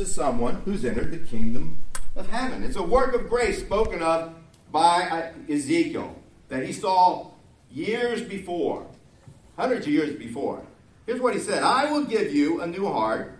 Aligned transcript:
is 0.00 0.12
someone 0.12 0.62
who's 0.64 0.84
entered 0.84 1.12
the 1.12 1.18
kingdom 1.18 1.78
of 2.16 2.28
heaven. 2.28 2.64
It's 2.64 2.76
a 2.76 2.82
work 2.82 3.14
of 3.14 3.28
grace 3.28 3.60
spoken 3.60 4.02
of 4.02 4.34
by 4.72 5.02
uh, 5.02 5.52
Ezekiel 5.52 6.16
that 6.48 6.64
he 6.64 6.72
saw 6.72 7.30
years 7.70 8.22
before, 8.22 8.86
hundreds 9.56 9.86
of 9.86 9.92
years 9.92 10.16
before. 10.16 10.62
Here's 11.06 11.20
what 11.20 11.34
he 11.34 11.40
said 11.40 11.62
I 11.62 11.90
will 11.92 12.04
give 12.04 12.32
you 12.32 12.62
a 12.62 12.66
new 12.66 12.86
heart, 12.86 13.38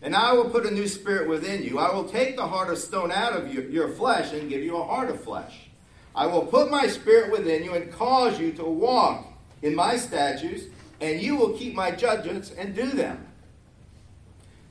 and 0.00 0.14
I 0.14 0.32
will 0.32 0.48
put 0.48 0.66
a 0.66 0.70
new 0.70 0.86
spirit 0.86 1.28
within 1.28 1.64
you. 1.64 1.78
I 1.78 1.92
will 1.92 2.08
take 2.08 2.36
the 2.36 2.46
heart 2.46 2.70
of 2.70 2.78
stone 2.78 3.10
out 3.10 3.32
of 3.32 3.52
your, 3.52 3.64
your 3.64 3.88
flesh 3.88 4.32
and 4.32 4.48
give 4.48 4.62
you 4.62 4.76
a 4.76 4.84
heart 4.84 5.10
of 5.10 5.22
flesh. 5.22 5.68
I 6.14 6.26
will 6.26 6.46
put 6.46 6.70
my 6.70 6.86
spirit 6.86 7.30
within 7.30 7.64
you 7.64 7.74
and 7.74 7.92
cause 7.92 8.38
you 8.38 8.52
to 8.52 8.64
walk 8.64 9.26
in 9.62 9.74
my 9.74 9.96
statutes, 9.96 10.64
and 11.00 11.20
you 11.20 11.36
will 11.36 11.56
keep 11.58 11.74
my 11.74 11.90
judgments 11.90 12.52
and 12.56 12.74
do 12.74 12.86
them. 12.90 13.27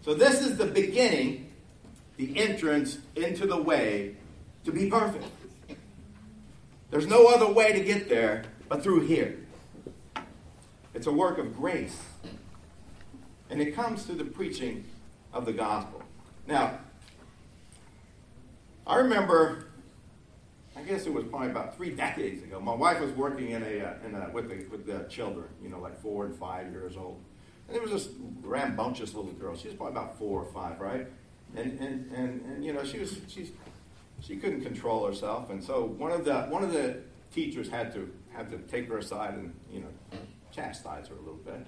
So, 0.07 0.13
this 0.13 0.39
is 0.39 0.55
the 0.55 0.67
beginning, 0.67 1.51
the 2.15 2.39
entrance 2.39 2.99
into 3.17 3.45
the 3.45 3.61
way 3.61 4.15
to 4.63 4.71
be 4.71 4.89
perfect. 4.89 5.25
There's 6.89 7.07
no 7.07 7.27
other 7.27 7.51
way 7.51 7.73
to 7.73 7.81
get 7.81 8.07
there 8.07 8.45
but 8.69 8.81
through 8.81 9.01
here. 9.01 9.37
It's 10.93 11.07
a 11.07 11.11
work 11.11 11.39
of 11.39 11.57
grace. 11.57 12.01
And 13.49 13.59
it 13.59 13.75
comes 13.75 14.03
through 14.03 14.15
the 14.15 14.23
preaching 14.23 14.85
of 15.33 15.45
the 15.45 15.51
gospel. 15.51 16.01
Now, 16.47 16.79
I 18.87 18.99
remember, 18.99 19.65
I 20.77 20.83
guess 20.83 21.05
it 21.05 21.13
was 21.13 21.25
probably 21.25 21.49
about 21.49 21.75
three 21.75 21.89
decades 21.89 22.43
ago. 22.43 22.61
My 22.61 22.73
wife 22.73 23.01
was 23.01 23.11
working 23.11 23.49
in 23.49 23.61
a, 23.61 23.81
uh, 23.81 23.93
in 24.05 24.15
a 24.15 24.29
with 24.31 24.47
the 24.47 24.63
with 24.71 24.85
the 24.85 25.05
children, 25.09 25.49
you 25.61 25.67
know, 25.67 25.81
like 25.81 26.01
four 26.01 26.25
and 26.25 26.33
five 26.33 26.71
years 26.71 26.95
old. 26.95 27.21
And 27.67 27.75
there 27.75 27.81
was 27.81 27.91
this 27.91 28.09
rambunctious 28.41 29.13
little 29.13 29.31
girl. 29.33 29.55
She 29.55 29.67
was 29.67 29.75
probably 29.75 29.97
about 29.97 30.17
four 30.17 30.41
or 30.41 30.45
five, 30.45 30.79
right? 30.79 31.07
And 31.55 31.79
and, 31.79 32.11
and, 32.11 32.41
and 32.45 32.65
you 32.65 32.73
know, 32.73 32.83
she 32.83 32.99
was 32.99 33.19
she's 33.27 33.51
she 34.21 34.37
couldn't 34.37 34.61
control 34.61 35.05
herself, 35.05 35.49
and 35.49 35.63
so 35.63 35.85
one 35.85 36.11
of 36.11 36.25
the 36.25 36.41
one 36.43 36.63
of 36.63 36.71
the 36.71 36.97
teachers 37.33 37.69
had 37.69 37.93
to 37.93 38.11
had 38.33 38.49
to 38.49 38.57
take 38.59 38.87
her 38.87 38.97
aside 38.97 39.33
and 39.33 39.53
you 39.71 39.81
know 39.81 40.19
chastise 40.51 41.07
her 41.07 41.15
a 41.15 41.19
little 41.19 41.35
bit. 41.35 41.65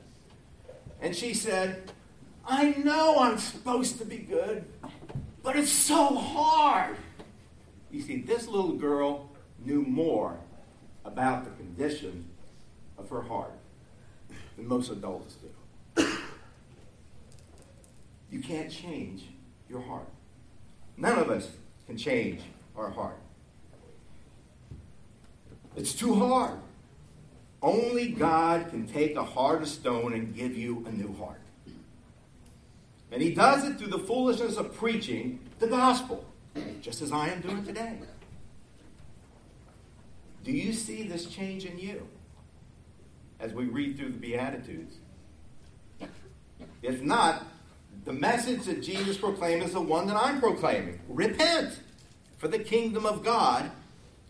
And 1.02 1.16
she 1.16 1.34
said, 1.34 1.92
"I 2.46 2.72
know 2.72 3.20
I'm 3.20 3.38
supposed 3.38 4.00
to 4.00 4.06
be 4.06 4.18
good, 4.18 4.66
but 5.44 5.56
it's 5.56 5.72
so 5.72 6.16
hard." 6.16 6.96
You 7.92 8.02
see, 8.02 8.22
this 8.22 8.48
little 8.48 8.74
girl 8.74 9.30
knew 9.66 9.82
more 9.82 10.40
about 11.06 11.44
the 11.44 11.52
condition 11.52 12.30
of 12.98 13.10
her 13.10 13.22
heart 13.22 13.54
than 14.56 14.68
most 14.68 14.92
adults 14.92 15.36
do. 15.36 15.50
You 18.32 18.40
can't 18.42 18.72
change 18.72 19.24
your 19.70 19.82
heart. 19.82 20.08
None 20.98 21.18
of 21.18 21.30
us 21.30 21.50
can 21.88 21.98
change 21.98 22.42
our 22.76 22.90
heart. 22.90 23.18
It's 25.76 25.94
too 25.94 26.16
hard. 26.16 26.60
Only 27.62 28.10
God 28.10 28.70
can 28.70 28.88
take 28.88 29.16
a 29.16 29.24
heart 29.24 29.62
of 29.62 29.68
stone 29.68 30.14
and 30.14 30.36
give 30.36 30.56
you 30.58 30.86
a 30.88 30.92
new 30.92 31.14
heart. 31.16 31.42
And 33.12 33.22
He 33.22 33.34
does 33.34 33.64
it 33.64 33.78
through 33.78 33.88
the 33.88 34.00
foolishness 34.00 34.58
of 34.58 34.74
preaching 34.76 35.40
the 35.60 35.68
gospel, 35.68 36.24
just 36.82 37.02
as 37.02 37.12
I 37.12 37.30
am 37.30 37.42
doing 37.42 37.64
today. 37.64 37.98
Do 40.44 40.52
you 40.52 40.74
see 40.74 41.04
this 41.04 41.26
change 41.26 41.66
in 41.66 41.78
you 41.78 42.08
as 43.40 43.54
we 43.54 43.66
read 43.66 43.98
through 43.98 44.12
the 44.12 44.18
Beatitudes? 44.18 44.96
If 46.82 47.02
not, 47.02 47.46
the 48.06 48.14
message 48.14 48.64
that 48.64 48.82
Jesus 48.82 49.18
proclaimed 49.18 49.64
is 49.64 49.74
the 49.74 49.82
one 49.82 50.08
that 50.08 50.16
I'm 50.16 50.40
proclaiming. 50.40 51.00
Repent, 51.08 51.80
for 52.38 52.48
the 52.48 52.60
kingdom 52.60 53.06
of 53.06 53.24
God 53.24 53.70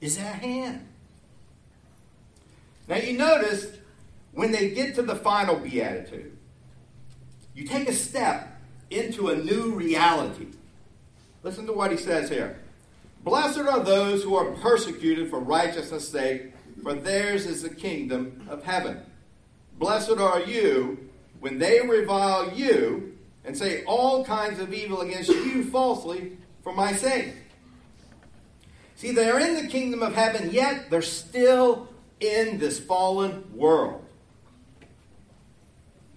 is 0.02 0.18
at 0.18 0.36
hand. 0.36 0.88
Now 2.88 2.98
you 2.98 3.18
notice 3.18 3.68
when 4.34 4.52
they 4.52 4.72
get 4.72 4.96
to 4.96 5.04
the 5.04 5.16
final 5.16 5.56
beatitude, 5.56 6.36
you 7.54 7.68
take 7.68 7.88
a 7.88 7.94
step 7.94 8.60
into 8.90 9.30
a 9.30 9.36
new 9.36 9.74
reality. 9.74 10.48
Listen 11.44 11.66
to 11.68 11.74
what 11.74 11.92
he 11.92 11.98
says 11.98 12.30
here. 12.30 12.60
Blessed 13.24 13.60
are 13.60 13.84
those 13.84 14.24
who 14.24 14.36
are 14.36 14.52
persecuted 14.54 15.30
for 15.30 15.40
righteousness' 15.40 16.10
sake, 16.10 16.54
for 16.82 16.94
theirs 16.94 17.46
is 17.46 17.62
the 17.62 17.70
kingdom 17.70 18.48
of 18.50 18.64
heaven. 18.64 19.02
Blessed 19.78 20.18
are 20.18 20.42
you 20.42 21.10
when 21.40 21.60
they 21.60 21.82
revile 21.82 22.54
you 22.54 23.18
and 23.46 23.58
say 23.58 23.84
all 23.86 24.24
kinds 24.24 24.60
of 24.60 24.74
evil 24.74 25.02
against 25.02 25.30
you 25.30 25.64
falsely 25.66 26.38
for 26.64 26.74
my 26.74 26.94
sake. 26.94 27.34
See, 28.96 29.12
they're 29.12 29.40
in 29.40 29.56
the 29.56 29.68
kingdom 29.68 30.04
of 30.04 30.14
heaven, 30.14 30.52
yet 30.52 30.90
they're 30.90 31.02
still 31.02 31.88
in 32.20 32.60
this 32.60 32.80
fallen 32.80 33.50
world. 33.56 34.04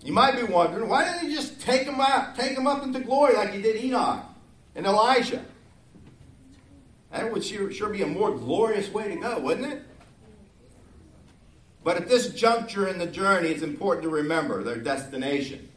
You 0.05 0.12
might 0.12 0.34
be 0.34 0.43
wondering, 0.43 0.88
why 0.88 1.05
didn't 1.05 1.28
he 1.28 1.34
just 1.34 1.61
take 1.61 1.87
them 1.87 2.00
out, 2.00 2.34
take 2.34 2.56
them 2.56 2.66
up 2.66 2.82
into 2.82 2.99
glory 3.00 3.34
like 3.34 3.53
he 3.53 3.62
did 3.62 3.77
Enoch 3.84 4.25
and 4.75 4.84
Elijah? 4.84 5.44
That 7.12 7.32
would 7.32 7.44
sure 7.44 7.88
be 7.88 8.03
a 8.03 8.06
more 8.06 8.32
glorious 8.32 8.93
way 8.93 9.09
to 9.09 9.16
go, 9.16 9.38
wouldn't 9.38 9.72
it? 9.72 9.82
But 11.84 11.99
at 11.99 12.09
this 12.09 12.31
juncture 12.31 12.88
in 12.88 12.99
the 12.99 13.06
journey, 13.06 13.49
it's 13.49 13.62
important 13.62 14.05
to 14.05 14.09
remember 14.09 14.62
their 14.62 14.78
destination. 14.78 15.69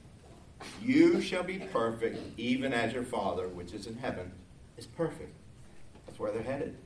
You 0.81 1.21
shall 1.21 1.43
be 1.43 1.57
perfect, 1.57 2.19
even 2.37 2.73
as 2.73 2.93
your 2.93 3.03
Father, 3.03 3.47
which 3.47 3.73
is 3.73 3.87
in 3.87 3.97
heaven, 3.97 4.31
is 4.77 4.85
perfect. 4.85 5.33
That's 6.05 6.19
where 6.19 6.31
they're 6.31 6.43
headed. 6.43 6.77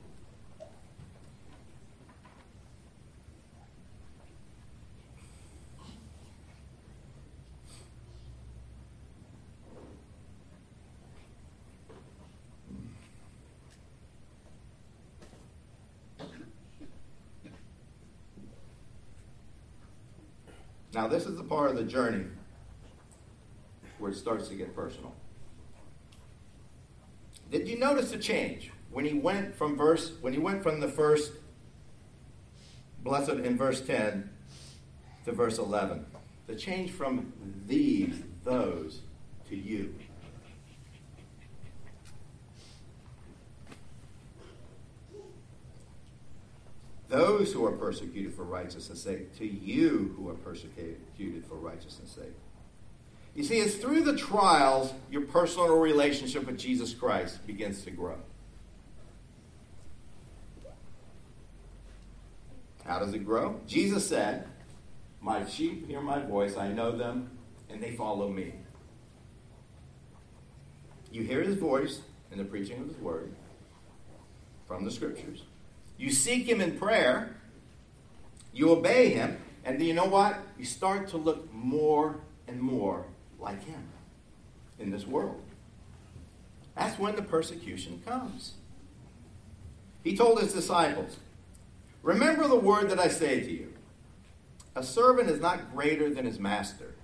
Now, 20.92 21.06
this 21.06 21.26
is 21.26 21.36
the 21.36 21.44
part 21.44 21.70
of 21.70 21.76
the 21.76 21.84
journey 21.84 22.26
where 24.00 24.10
it 24.10 24.16
starts 24.16 24.48
to 24.48 24.54
get 24.54 24.74
personal. 24.74 25.14
Did 27.50 27.68
you 27.68 27.78
notice 27.78 28.10
the 28.10 28.18
change 28.18 28.70
when 28.90 29.04
he 29.04 29.14
went 29.14 29.54
from 29.54 29.76
verse 29.76 30.12
when 30.20 30.32
he 30.32 30.38
went 30.38 30.62
from 30.62 30.80
the 30.80 30.88
first 30.88 31.32
blessed 33.02 33.30
in 33.30 33.56
verse 33.56 33.80
10 33.80 34.30
to 35.24 35.32
verse 35.32 35.58
11? 35.58 36.06
The 36.46 36.56
change 36.56 36.90
from 36.90 37.32
these, 37.66 38.22
those, 38.44 39.00
to 39.48 39.56
you. 39.56 39.94
those 47.10 47.52
who 47.52 47.66
are 47.66 47.72
persecuted 47.72 48.32
for 48.32 48.44
righteousness' 48.44 49.02
sake, 49.02 49.36
to 49.36 49.44
you 49.44 50.14
who 50.16 50.28
are 50.28 50.34
persecuted 50.34 51.44
for 51.46 51.56
righteousness' 51.56 52.12
sake. 52.12 52.36
You 53.40 53.46
see, 53.46 53.56
it's 53.56 53.76
through 53.76 54.02
the 54.02 54.18
trials 54.18 54.92
your 55.10 55.22
personal 55.22 55.78
relationship 55.78 56.44
with 56.44 56.58
Jesus 56.58 56.92
Christ 56.92 57.46
begins 57.46 57.82
to 57.84 57.90
grow. 57.90 58.18
How 62.84 62.98
does 62.98 63.14
it 63.14 63.24
grow? 63.24 63.58
Jesus 63.66 64.06
said, 64.06 64.46
My 65.22 65.46
sheep 65.46 65.86
hear 65.86 66.02
my 66.02 66.18
voice, 66.18 66.58
I 66.58 66.68
know 66.68 66.94
them, 66.94 67.30
and 67.70 67.82
they 67.82 67.92
follow 67.92 68.28
me. 68.28 68.56
You 71.10 71.22
hear 71.22 71.40
his 71.40 71.56
voice 71.56 72.02
in 72.30 72.36
the 72.36 72.44
preaching 72.44 72.78
of 72.82 72.88
his 72.88 72.98
word 72.98 73.32
from 74.66 74.84
the 74.84 74.90
scriptures. 74.90 75.44
You 75.96 76.10
seek 76.10 76.46
Him 76.46 76.60
in 76.60 76.78
prayer, 76.78 77.36
you 78.52 78.70
obey 78.70 79.14
Him, 79.14 79.38
and 79.64 79.80
you 79.80 79.94
know 79.94 80.04
what? 80.04 80.38
You 80.58 80.66
start 80.66 81.08
to 81.08 81.16
look 81.16 81.50
more 81.54 82.20
and 82.46 82.60
more 82.60 83.06
like 83.40 83.64
Him 83.64 83.82
in 84.78 84.90
this 84.90 85.06
world. 85.06 85.42
That's 86.76 86.98
when 86.98 87.16
the 87.16 87.22
persecution 87.22 88.02
comes. 88.06 88.54
He 90.04 90.16
told 90.16 90.40
His 90.40 90.52
disciples, 90.52 91.16
Remember 92.02 92.48
the 92.48 92.56
word 92.56 92.90
that 92.90 92.98
I 92.98 93.08
say 93.08 93.40
to 93.40 93.50
you. 93.50 93.72
A 94.74 94.82
servant 94.82 95.28
is 95.28 95.40
not 95.40 95.74
greater 95.74 96.12
than 96.12 96.24
his 96.24 96.38
master. 96.38 96.94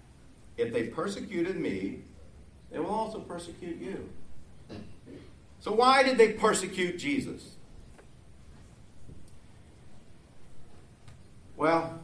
If 0.56 0.72
they 0.72 0.84
persecuted 0.84 1.56
me, 1.56 2.00
they 2.70 2.78
will 2.78 2.94
also 2.94 3.18
persecute 3.18 3.80
you. 3.80 4.08
So, 5.60 5.72
why 5.72 6.02
did 6.02 6.16
they 6.16 6.32
persecute 6.32 6.98
Jesus? 6.98 7.56
Well, 11.56 11.98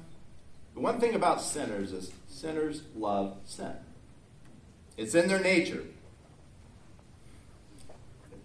the 0.75 0.81
one 0.81 0.99
thing 0.99 1.15
about 1.15 1.41
sinners 1.41 1.93
is 1.93 2.13
sinners 2.29 2.83
love 2.97 3.37
sin. 3.45 3.75
It's 5.03 5.17
in 5.17 5.27
their 5.27 5.41
nature. 5.41 5.83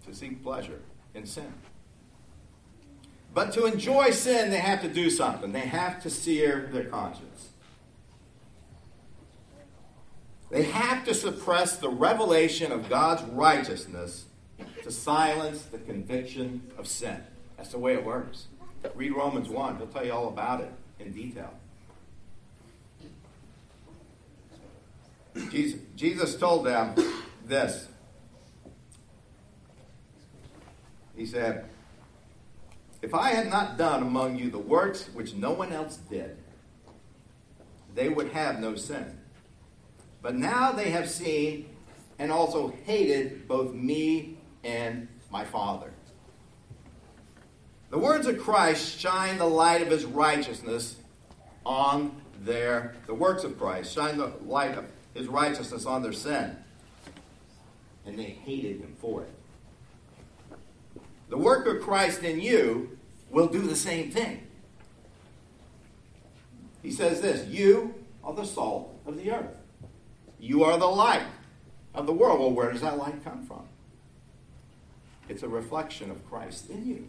to 0.04 0.14
seek 0.14 0.42
pleasure 0.42 0.80
in 1.14 1.24
sin. 1.24 1.52
But 3.32 3.52
to 3.52 3.66
enjoy 3.66 4.10
sin, 4.10 4.50
they 4.50 4.58
have 4.58 4.80
to 4.82 4.88
do 4.88 5.08
something. 5.10 5.52
They 5.52 5.60
have 5.60 6.02
to 6.02 6.10
sear 6.10 6.68
their 6.72 6.84
conscience. 6.84 7.50
They 10.50 10.62
have 10.64 11.04
to 11.04 11.14
suppress 11.14 11.76
the 11.76 11.90
revelation 11.90 12.72
of 12.72 12.88
God's 12.88 13.22
righteousness 13.30 14.24
to 14.82 14.90
silence 14.90 15.62
the 15.64 15.78
conviction 15.78 16.62
of 16.76 16.88
sin. 16.88 17.22
That's 17.56 17.68
the 17.68 17.78
way 17.78 17.94
it 17.94 18.04
works. 18.04 18.46
Read 18.96 19.12
Romans 19.12 19.48
1, 19.48 19.76
he'll 19.76 19.86
tell 19.86 20.04
you 20.04 20.12
all 20.12 20.28
about 20.28 20.62
it 20.62 20.72
in 20.98 21.12
detail. 21.12 21.52
Jesus, 25.50 25.80
Jesus 25.96 26.36
told 26.36 26.66
them 26.66 26.94
this. 27.44 27.88
He 31.16 31.26
said, 31.26 31.68
If 33.02 33.14
I 33.14 33.30
had 33.30 33.48
not 33.48 33.76
done 33.76 34.02
among 34.02 34.36
you 34.38 34.50
the 34.50 34.58
works 34.58 35.08
which 35.12 35.34
no 35.34 35.52
one 35.52 35.72
else 35.72 35.96
did, 35.96 36.36
they 37.94 38.08
would 38.08 38.28
have 38.28 38.60
no 38.60 38.76
sin. 38.76 39.18
But 40.22 40.36
now 40.36 40.72
they 40.72 40.90
have 40.90 41.08
seen 41.08 41.68
and 42.18 42.30
also 42.30 42.74
hated 42.84 43.48
both 43.48 43.72
me 43.72 44.38
and 44.64 45.08
my 45.30 45.44
Father. 45.44 45.90
The 47.90 47.98
words 47.98 48.26
of 48.26 48.38
Christ 48.38 48.98
shine 48.98 49.38
the 49.38 49.46
light 49.46 49.80
of 49.80 49.88
his 49.88 50.04
righteousness 50.04 50.96
on 51.64 52.20
their, 52.40 52.94
the 53.06 53.14
works 53.14 53.44
of 53.44 53.58
Christ 53.58 53.94
shine 53.94 54.18
the 54.18 54.32
light 54.44 54.76
of 54.76 54.84
his 55.14 55.26
righteousness 55.26 55.86
on 55.86 56.02
their 56.02 56.12
sin. 56.12 56.56
And 58.06 58.18
they 58.18 58.24
hated 58.24 58.80
him 58.80 58.96
for 59.00 59.22
it. 59.22 59.32
The 61.28 61.38
work 61.38 61.66
of 61.66 61.82
Christ 61.82 62.22
in 62.22 62.40
you 62.40 62.98
will 63.30 63.48
do 63.48 63.62
the 63.62 63.76
same 63.76 64.10
thing. 64.10 64.46
He 66.82 66.90
says 66.90 67.20
this 67.20 67.46
You 67.46 67.94
are 68.24 68.34
the 68.34 68.44
salt 68.44 68.98
of 69.06 69.16
the 69.16 69.30
earth. 69.32 69.54
You 70.38 70.64
are 70.64 70.78
the 70.78 70.86
light 70.86 71.26
of 71.94 72.06
the 72.06 72.12
world. 72.12 72.40
Well, 72.40 72.52
where 72.52 72.72
does 72.72 72.80
that 72.80 72.96
light 72.96 73.22
come 73.24 73.44
from? 73.44 73.64
It's 75.28 75.42
a 75.42 75.48
reflection 75.48 76.10
of 76.10 76.24
Christ 76.28 76.70
in 76.70 76.86
you. 76.86 77.08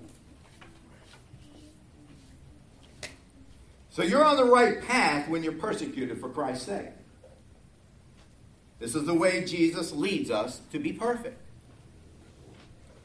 So 3.89 4.03
you're 4.03 4.23
on 4.23 4.37
the 4.37 4.45
right 4.45 4.81
path 4.81 5.29
when 5.29 5.43
you're 5.43 5.53
persecuted 5.53 6.19
for 6.19 6.29
Christ's 6.29 6.65
sake. 6.65 6.89
This 8.79 8.95
is 8.95 9.05
the 9.05 9.13
way 9.13 9.43
Jesus 9.43 9.91
leads 9.91 10.31
us 10.31 10.61
to 10.71 10.79
be 10.79 10.93
perfect. 10.93 11.37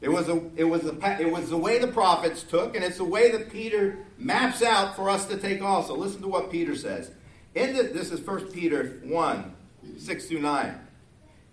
It 0.01 0.13
was, 0.13 0.29
a, 0.29 0.43
it, 0.57 0.65
was 0.65 0.85
a, 0.85 1.21
it 1.21 1.33
was 1.33 1.49
the 1.49 1.57
way 1.57 1.79
the 1.79 1.89
prophets 1.89 2.43
took, 2.43 2.77
and 2.77 2.85
it's 2.85 2.99
the 2.99 3.05
way 3.05 3.31
that 3.33 3.51
Peter 3.51 3.99
maps 4.19 4.63
out 4.63 4.95
for 4.95 5.09
us 5.09 5.27
to 5.27 5.37
take 5.39 5.63
also. 5.63 5.97
Listen 5.97 6.21
to 6.23 6.29
what 6.29 6.51
Peter 6.51 6.77
says. 6.77 7.11
In 7.55 7.75
the, 7.75 7.85
this 7.85 8.11
is 8.11 8.21
1 8.21 8.53
Peter 8.53 9.01
1 9.03 9.57
6 9.99 10.27
through 10.27 10.41
9. 10.41 10.81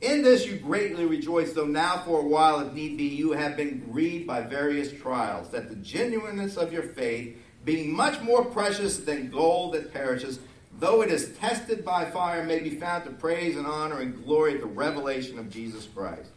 In 0.02 0.24
this 0.24 0.48
you 0.48 0.58
greatly 0.58 1.06
rejoice, 1.06 1.54
though 1.54 1.66
now 1.66 2.02
for 2.04 2.20
a 2.20 2.28
while, 2.28 2.60
if 2.60 2.74
need 2.74 2.98
be, 2.98 3.06
you 3.06 3.32
have 3.34 3.56
been 3.56 3.80
grieved 3.92 4.26
by 4.26 4.42
various 4.42 4.92
trials, 4.92 5.50
that 5.52 5.70
the 5.70 5.76
genuineness 5.76 6.58
of 6.58 6.74
your 6.74 6.84
faith, 6.84 7.38
being 7.64 7.94
much 7.94 8.20
more 8.22 8.44
precious 8.44 8.98
than 8.98 9.30
gold 9.30 9.76
that 9.76 9.94
perishes, 9.94 10.40
though 10.82 11.04
it 11.04 11.12
is 11.12 11.30
tested 11.38 11.86
by 11.86 12.04
fire, 12.06 12.44
may 12.44 12.60
be 12.60 12.72
found 12.72 13.04
to 13.06 13.12
praise 13.12 13.56
and 13.56 13.68
honor 13.68 14.00
and 14.00 14.26
glory 14.26 14.56
at 14.56 14.62
the 14.62 14.66
revelation 14.66 15.38
of 15.38 15.50
Jesus 15.50 15.86
Christ, 15.86 16.32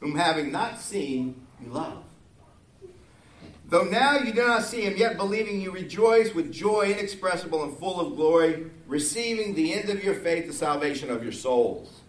whom 0.00 0.16
having 0.16 0.50
not 0.50 0.80
seen, 0.80 1.46
you 1.62 1.70
love. 1.70 2.02
Though 3.68 3.84
now 3.84 4.16
you 4.16 4.32
do 4.32 4.46
not 4.46 4.62
see 4.62 4.80
him, 4.80 4.96
yet 4.96 5.18
believing 5.18 5.60
you 5.60 5.72
rejoice 5.72 6.34
with 6.34 6.50
joy 6.50 6.94
inexpressible 6.96 7.64
and 7.64 7.76
full 7.76 8.00
of 8.00 8.16
glory, 8.16 8.70
receiving 8.86 9.54
the 9.54 9.74
end 9.74 9.90
of 9.90 10.02
your 10.02 10.14
faith, 10.14 10.46
the 10.46 10.54
salvation 10.54 11.10
of 11.10 11.22
your 11.22 11.32
souls. 11.32 12.00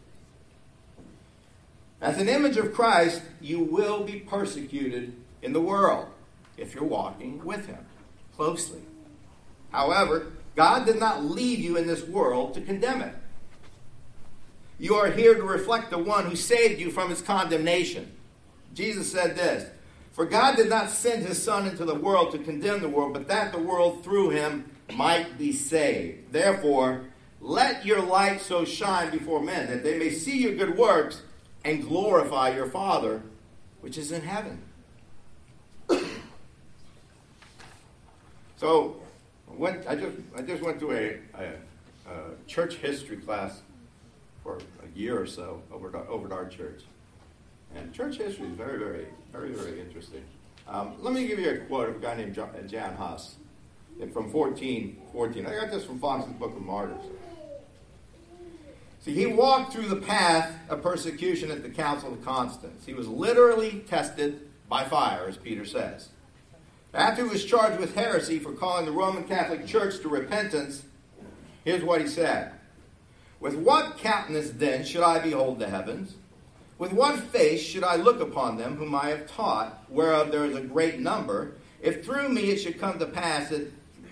As 2.00 2.18
an 2.18 2.30
image 2.30 2.56
of 2.56 2.74
Christ, 2.74 3.22
you 3.42 3.60
will 3.60 4.06
be 4.06 4.20
persecuted 4.20 5.14
in 5.42 5.52
the 5.52 5.62
world 5.62 6.08
if 6.56 6.74
you're 6.74 6.86
walking 6.86 7.44
with 7.44 7.66
him 7.66 7.86
closely. 8.38 8.84
However, 9.72 10.28
God 10.58 10.88
did 10.88 11.00
not 11.00 11.24
leave 11.24 11.60
you 11.60 11.78
in 11.78 11.86
this 11.86 12.04
world 12.04 12.56
to 12.56 12.62
condemn 12.62 13.04
it. 13.04 13.14
You 14.80 14.96
are 14.96 15.12
here 15.12 15.36
to 15.36 15.44
reflect 15.44 15.92
the 15.92 16.00
one 16.00 16.26
who 16.26 16.36
saved 16.36 16.82
you 16.82 16.90
from 16.90 17.12
his 17.12 17.22
condemnation. 17.22 18.12
Jesus 18.74 19.12
said 19.12 19.36
this 19.36 19.70
For 20.14 20.26
God 20.26 20.56
did 20.56 20.68
not 20.68 20.90
send 20.90 21.24
his 21.24 21.42
Son 21.42 21.68
into 21.68 21.86
the 21.86 21.94
world 21.94 22.32
to 22.32 22.40
condemn 22.40 22.82
the 22.82 22.90
world, 22.90 23.14
but 23.14 23.28
that 23.28 23.52
the 23.52 23.60
world 23.60 24.04
through 24.04 24.32
him 24.32 24.72
might 24.92 25.38
be 25.38 25.54
saved. 25.54 26.32
Therefore, 26.34 27.06
let 27.40 27.86
your 27.86 28.02
light 28.02 28.42
so 28.42 28.66
shine 28.66 29.12
before 29.12 29.44
men 29.44 29.68
that 29.68 29.84
they 29.84 30.00
may 30.00 30.10
see 30.10 30.40
your 30.40 30.56
good 30.56 30.76
works 30.76 31.22
and 31.64 31.84
glorify 31.84 32.50
your 32.56 32.68
Father 32.68 33.22
which 33.82 33.96
is 33.96 34.12
in 34.12 34.24
heaven. 34.24 34.64
so, 38.58 38.98
I, 39.88 39.96
just, 39.96 40.18
I 40.36 40.42
just 40.42 40.62
went 40.62 40.80
to 40.80 40.92
a, 40.92 41.20
a, 41.36 42.12
a, 42.12 42.48
church 42.48 42.76
history 42.76 43.18
class 43.18 43.62
for 44.44 44.58
a 44.58 44.98
year 44.98 45.20
or 45.20 45.26
so 45.26 45.62
over, 45.72 45.96
over 46.08 46.28
at 46.28 46.32
our 46.32 46.48
church. 46.48 46.84
And 47.76 47.94
church 47.94 48.18
history 48.18 48.48
is 48.48 48.56
very, 48.56 48.78
very, 48.78 49.08
very, 49.32 49.52
very 49.52 49.80
interesting. 49.80 50.24
Um, 50.68 50.96
let 51.02 51.14
me 51.14 51.28
give 51.28 51.40
you 51.40 51.50
a 51.50 51.58
quote 51.58 51.90
of 51.90 51.96
a 51.96 52.00
guy 52.00 52.16
named 52.16 52.36
Jan 52.36 52.96
Hus 52.96 53.36
from 54.14 54.32
1414. 54.32 55.46
I 55.46 55.56
got 55.56 55.72
this 55.72 55.86
from 55.86 56.00
Foxe's 56.00 56.34
Book 56.34 56.56
of 56.56 56.62
Martyrs. 56.62 57.04
See, 59.00 59.14
he 59.14 59.26
walked 59.26 59.74
through 59.74 59.88
the 59.88 59.96
path 59.96 60.54
of 60.70 60.82
persecution 60.82 61.50
at 61.50 61.64
the 61.64 61.70
Council 61.70 62.12
of 62.12 62.24
Constance. 62.24 62.86
He 62.86 62.94
was 62.94 63.08
literally 63.08 63.84
tested 63.88 64.50
by 64.68 64.84
fire, 64.84 65.28
as 65.28 65.38
Peter 65.38 65.66
says. 65.66 66.10
After 66.94 67.24
he 67.24 67.30
was 67.30 67.46
charged 67.46 67.80
with 67.80 67.96
heresy 67.96 68.40
for 68.40 68.54
calling 68.54 68.86
the 68.86 68.92
Roman 68.92 69.24
Catholic 69.26 69.68
Church 69.68 70.00
to 70.02 70.10
repentance, 70.10 70.84
here's 71.64 71.84
what 71.84 72.02
he 72.02 72.08
said 72.08 72.54
With 73.40 73.56
what 73.56 73.98
countenance 73.98 74.52
then 74.52 74.86
should 74.86 75.04
I 75.04 75.20
behold 75.20 75.60
the 75.60 75.70
heavens? 75.70 76.16
With 76.78 76.94
what 76.94 77.20
face 77.20 77.62
should 77.62 77.84
I 77.84 77.96
look 77.96 78.22
upon 78.22 78.58
them 78.58 78.78
whom 78.78 78.94
I 78.94 79.10
have 79.10 79.28
taught, 79.28 79.84
whereof 79.90 80.32
there 80.32 80.46
is 80.46 80.56
a 80.56 80.62
great 80.62 81.00
number, 81.00 81.54
if 81.82 82.06
through 82.06 82.30
me 82.30 82.52
it 82.52 82.58
should 82.58 82.80
come 82.80 83.00
to 83.00 83.06
pass 83.06 83.50
that, 83.50 83.72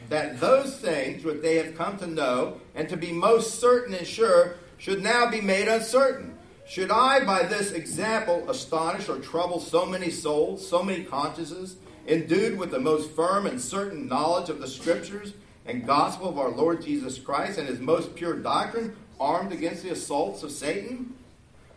that 0.10 0.40
those 0.40 0.78
things 0.78 1.24
which 1.24 1.42
they 1.42 1.56
have 1.56 1.78
come 1.78 1.98
to 2.00 2.08
know 2.08 2.60
and 2.74 2.90
to 2.90 2.98
be 2.98 3.12
most 3.12 3.60
certain 3.60 3.94
and 3.94 4.06
sure 4.06 4.56
should 4.78 5.02
now 5.02 5.30
be 5.30 5.42
made 5.42 5.68
uncertain. 5.68 6.38
Should 6.68 6.90
I, 6.90 7.24
by 7.24 7.44
this 7.44 7.72
example, 7.72 8.50
astonish 8.50 9.08
or 9.08 9.20
trouble 9.20 9.60
so 9.60 9.86
many 9.86 10.10
souls, 10.10 10.68
so 10.68 10.82
many 10.82 11.04
consciences, 11.04 11.78
endued 12.08 12.58
with 12.58 12.72
the 12.72 12.80
most 12.80 13.12
firm 13.12 13.46
and 13.46 13.60
certain 13.60 14.08
knowledge 14.08 14.50
of 14.50 14.60
the 14.60 14.68
Scriptures 14.68 15.34
and 15.66 15.86
gospel 15.86 16.30
of 16.30 16.38
our 16.38 16.50
Lord 16.50 16.82
Jesus 16.82 17.18
Christ 17.18 17.58
and 17.58 17.68
his 17.68 17.80
most 17.80 18.16
pure 18.16 18.36
doctrine, 18.36 18.96
armed 19.20 19.52
against 19.52 19.84
the 19.84 19.92
assaults 19.92 20.44
of 20.44 20.52
Satan? 20.52 21.16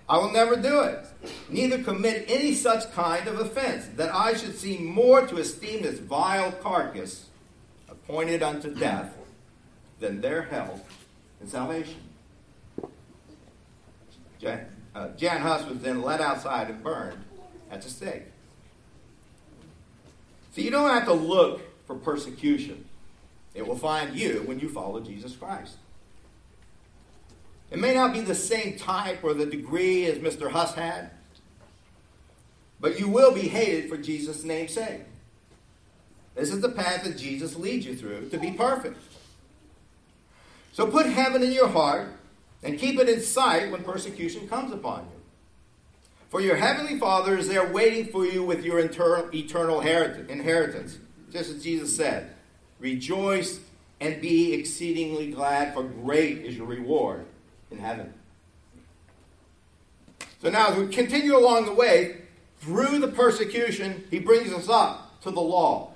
I 0.08 0.16
will 0.18 0.32
never 0.32 0.56
do 0.56 0.80
it, 0.80 1.04
neither 1.50 1.82
commit 1.82 2.24
any 2.28 2.54
such 2.54 2.90
kind 2.92 3.28
of 3.28 3.38
offense, 3.40 3.86
that 3.96 4.14
I 4.14 4.34
should 4.34 4.56
seem 4.56 4.86
more 4.86 5.26
to 5.26 5.36
esteem 5.36 5.82
this 5.82 5.98
vile 5.98 6.52
carcass 6.52 7.26
appointed 7.88 8.42
unto 8.42 8.74
death 8.74 9.14
than 10.00 10.20
their 10.20 10.42
health 10.42 10.82
and 11.40 11.48
salvation. 11.48 12.00
Jan, 14.40 14.66
uh, 14.94 15.08
Jan 15.10 15.40
Hus 15.40 15.66
was 15.66 15.78
then 15.80 16.02
led 16.02 16.20
outside 16.20 16.70
and 16.70 16.82
burned 16.82 17.24
at 17.70 17.82
the 17.82 17.90
stake. 17.90 18.24
So 20.58 20.64
you 20.64 20.72
don't 20.72 20.90
have 20.90 21.04
to 21.04 21.12
look 21.12 21.60
for 21.86 21.94
persecution. 21.94 22.84
It 23.54 23.64
will 23.64 23.78
find 23.78 24.18
you 24.18 24.42
when 24.44 24.58
you 24.58 24.68
follow 24.68 24.98
Jesus 24.98 25.36
Christ. 25.36 25.76
It 27.70 27.78
may 27.78 27.94
not 27.94 28.12
be 28.12 28.22
the 28.22 28.34
same 28.34 28.76
type 28.76 29.22
or 29.22 29.34
the 29.34 29.46
degree 29.46 30.06
as 30.06 30.18
Mr. 30.18 30.50
Huss 30.50 30.74
had, 30.74 31.12
but 32.80 32.98
you 32.98 33.08
will 33.08 33.32
be 33.32 33.42
hated 33.42 33.88
for 33.88 33.96
Jesus' 33.96 34.42
name's 34.42 34.72
sake. 34.72 35.02
This 36.34 36.52
is 36.52 36.60
the 36.60 36.70
path 36.70 37.04
that 37.04 37.16
Jesus 37.16 37.54
leads 37.54 37.86
you 37.86 37.94
through 37.94 38.28
to 38.30 38.38
be 38.38 38.50
perfect. 38.50 38.98
So 40.72 40.88
put 40.88 41.06
heaven 41.06 41.44
in 41.44 41.52
your 41.52 41.68
heart 41.68 42.08
and 42.64 42.76
keep 42.76 42.98
it 42.98 43.08
in 43.08 43.20
sight 43.20 43.70
when 43.70 43.84
persecution 43.84 44.48
comes 44.48 44.72
upon 44.72 45.04
you. 45.04 45.17
For 46.28 46.40
your 46.42 46.56
heavenly 46.56 46.98
Father 46.98 47.38
is 47.38 47.48
there 47.48 47.66
waiting 47.66 48.12
for 48.12 48.26
you 48.26 48.42
with 48.42 48.62
your 48.62 48.78
eternal 48.80 49.80
inheritance, 49.80 50.98
just 51.32 51.50
as 51.50 51.62
Jesus 51.62 51.96
said. 51.96 52.30
Rejoice 52.78 53.60
and 54.00 54.20
be 54.20 54.52
exceedingly 54.52 55.30
glad, 55.30 55.72
for 55.74 55.82
great 55.82 56.38
is 56.44 56.56
your 56.56 56.66
reward 56.66 57.24
in 57.70 57.78
heaven. 57.78 58.12
So 60.42 60.50
now, 60.50 60.68
as 60.68 60.76
we 60.76 60.86
continue 60.88 61.36
along 61.36 61.64
the 61.64 61.74
way, 61.74 62.22
through 62.60 62.98
the 62.98 63.08
persecution, 63.08 64.04
he 64.10 64.18
brings 64.18 64.52
us 64.52 64.68
up 64.68 65.20
to 65.22 65.30
the 65.30 65.40
law. 65.40 65.92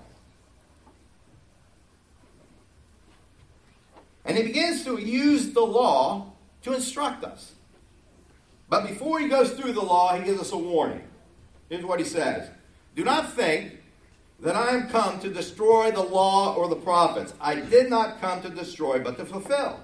And 4.25 4.37
he 4.37 4.45
begins 4.45 4.85
to 4.85 4.99
use 4.99 5.53
the 5.53 5.61
law 5.61 6.33
to 6.63 6.73
instruct 6.73 7.23
us. 7.25 7.53
But 8.73 8.87
before 8.87 9.21
he 9.21 9.29
goes 9.29 9.51
through 9.51 9.75
the 9.75 9.83
law, 9.83 10.17
he 10.17 10.25
gives 10.25 10.41
us 10.41 10.53
a 10.53 10.57
warning. 10.57 11.03
Here's 11.69 11.85
what 11.85 11.99
he 11.99 12.07
says 12.07 12.49
Do 12.97 13.05
not 13.05 13.35
think 13.35 13.79
that 14.41 14.57
I 14.57 14.71
am 14.71 14.89
come 14.89 15.21
to 15.21 15.29
destroy 15.29 15.91
the 15.91 16.01
law 16.03 16.55
or 16.55 16.71
the 16.71 16.77
prophets. 16.77 17.35
I 17.39 17.57
did 17.57 17.91
not 17.91 18.19
come 18.19 18.41
to 18.41 18.49
destroy, 18.49 18.99
but 18.99 19.19
to 19.19 19.27
fulfill. 19.27 19.79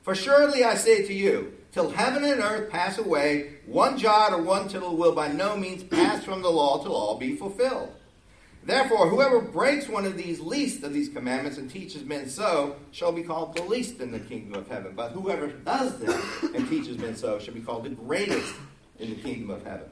For 0.00 0.14
surely 0.14 0.64
I 0.64 0.76
say 0.76 1.06
to 1.06 1.12
you, 1.12 1.52
till 1.72 1.90
heaven 1.90 2.24
and 2.24 2.40
earth 2.40 2.70
pass 2.70 2.96
away, 2.96 3.56
one 3.66 3.98
jot 3.98 4.32
or 4.32 4.40
one 4.40 4.66
tittle 4.66 4.96
will 4.96 5.14
by 5.14 5.28
no 5.28 5.54
means 5.54 5.82
pass 5.82 6.24
from 6.24 6.40
the 6.40 6.50
law 6.50 6.82
till 6.82 6.96
all 6.96 7.18
be 7.18 7.36
fulfilled. 7.36 7.92
Therefore, 8.64 9.08
whoever 9.08 9.40
breaks 9.40 9.88
one 9.88 10.04
of 10.06 10.16
these 10.16 10.40
least 10.40 10.84
of 10.84 10.92
these 10.92 11.08
commandments 11.08 11.58
and 11.58 11.68
teaches 11.68 12.04
men 12.04 12.28
so 12.28 12.76
shall 12.92 13.10
be 13.10 13.22
called 13.22 13.56
the 13.56 13.62
least 13.64 14.00
in 14.00 14.12
the 14.12 14.20
kingdom 14.20 14.54
of 14.54 14.68
heaven. 14.68 14.92
But 14.94 15.12
whoever 15.12 15.48
does 15.48 15.98
them 15.98 16.22
and 16.54 16.68
teaches 16.68 16.96
men 16.98 17.16
so 17.16 17.40
shall 17.40 17.54
be 17.54 17.60
called 17.60 17.84
the 17.84 17.90
greatest 17.90 18.54
in 19.00 19.10
the 19.10 19.16
kingdom 19.16 19.50
of 19.50 19.64
heaven. 19.64 19.88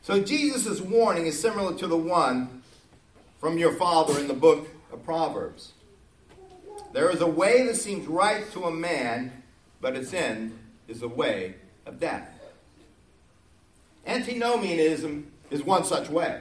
So 0.00 0.22
Jesus' 0.22 0.80
warning 0.80 1.26
is 1.26 1.38
similar 1.38 1.76
to 1.78 1.86
the 1.86 1.96
one 1.96 2.62
from 3.40 3.58
your 3.58 3.72
father 3.74 4.18
in 4.18 4.26
the 4.26 4.34
book 4.34 4.68
of 4.90 5.04
Proverbs. 5.04 5.72
There 6.92 7.10
is 7.10 7.20
a 7.20 7.26
way 7.26 7.66
that 7.66 7.76
seems 7.76 8.06
right 8.06 8.50
to 8.52 8.64
a 8.64 8.70
man, 8.70 9.42
but 9.82 9.96
its 9.96 10.14
end 10.14 10.58
is 10.88 11.02
a 11.02 11.08
way 11.08 11.56
of 11.84 12.00
death. 12.00 12.28
Antinomianism 14.06 15.30
is 15.50 15.62
one 15.62 15.84
such 15.84 16.08
way. 16.08 16.40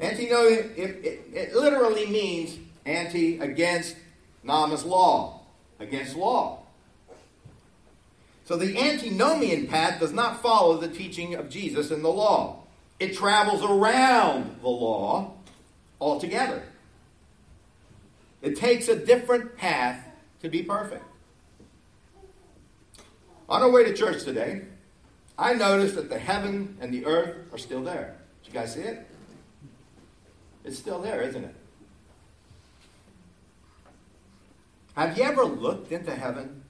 Antinomian, 0.00 0.72
it, 0.76 1.04
it, 1.04 1.20
it 1.32 1.54
literally 1.54 2.06
means 2.06 2.58
anti 2.86 3.38
against, 3.38 3.96
nomos 4.42 4.84
law, 4.84 5.40
against 5.78 6.16
law. 6.16 6.60
So 8.44 8.56
the 8.56 8.76
antinomian 8.78 9.68
path 9.68 10.00
does 10.00 10.12
not 10.12 10.42
follow 10.42 10.78
the 10.78 10.88
teaching 10.88 11.34
of 11.34 11.48
Jesus 11.48 11.90
in 11.90 12.02
the 12.02 12.08
law. 12.08 12.64
It 12.98 13.14
travels 13.14 13.62
around 13.62 14.60
the 14.60 14.68
law 14.68 15.34
altogether. 16.00 16.62
It 18.42 18.56
takes 18.56 18.88
a 18.88 18.96
different 18.96 19.56
path 19.56 20.04
to 20.42 20.48
be 20.48 20.62
perfect. 20.62 21.04
On 23.48 23.62
our 23.62 23.70
way 23.70 23.84
to 23.84 23.94
church 23.94 24.24
today, 24.24 24.62
I 25.38 25.54
noticed 25.54 25.94
that 25.94 26.08
the 26.08 26.18
heaven 26.18 26.76
and 26.80 26.92
the 26.92 27.06
earth 27.06 27.52
are 27.52 27.58
still 27.58 27.82
there. 27.82 28.16
Did 28.42 28.52
you 28.52 28.60
guys 28.60 28.74
see 28.74 28.80
it? 28.80 29.09
It's 30.64 30.78
still 30.78 31.00
there, 31.00 31.22
isn't 31.22 31.44
it? 31.44 31.54
Have 34.94 35.16
you 35.16 35.24
ever 35.24 35.44
looked 35.44 35.92
into 35.92 36.14
heaven 36.14 36.62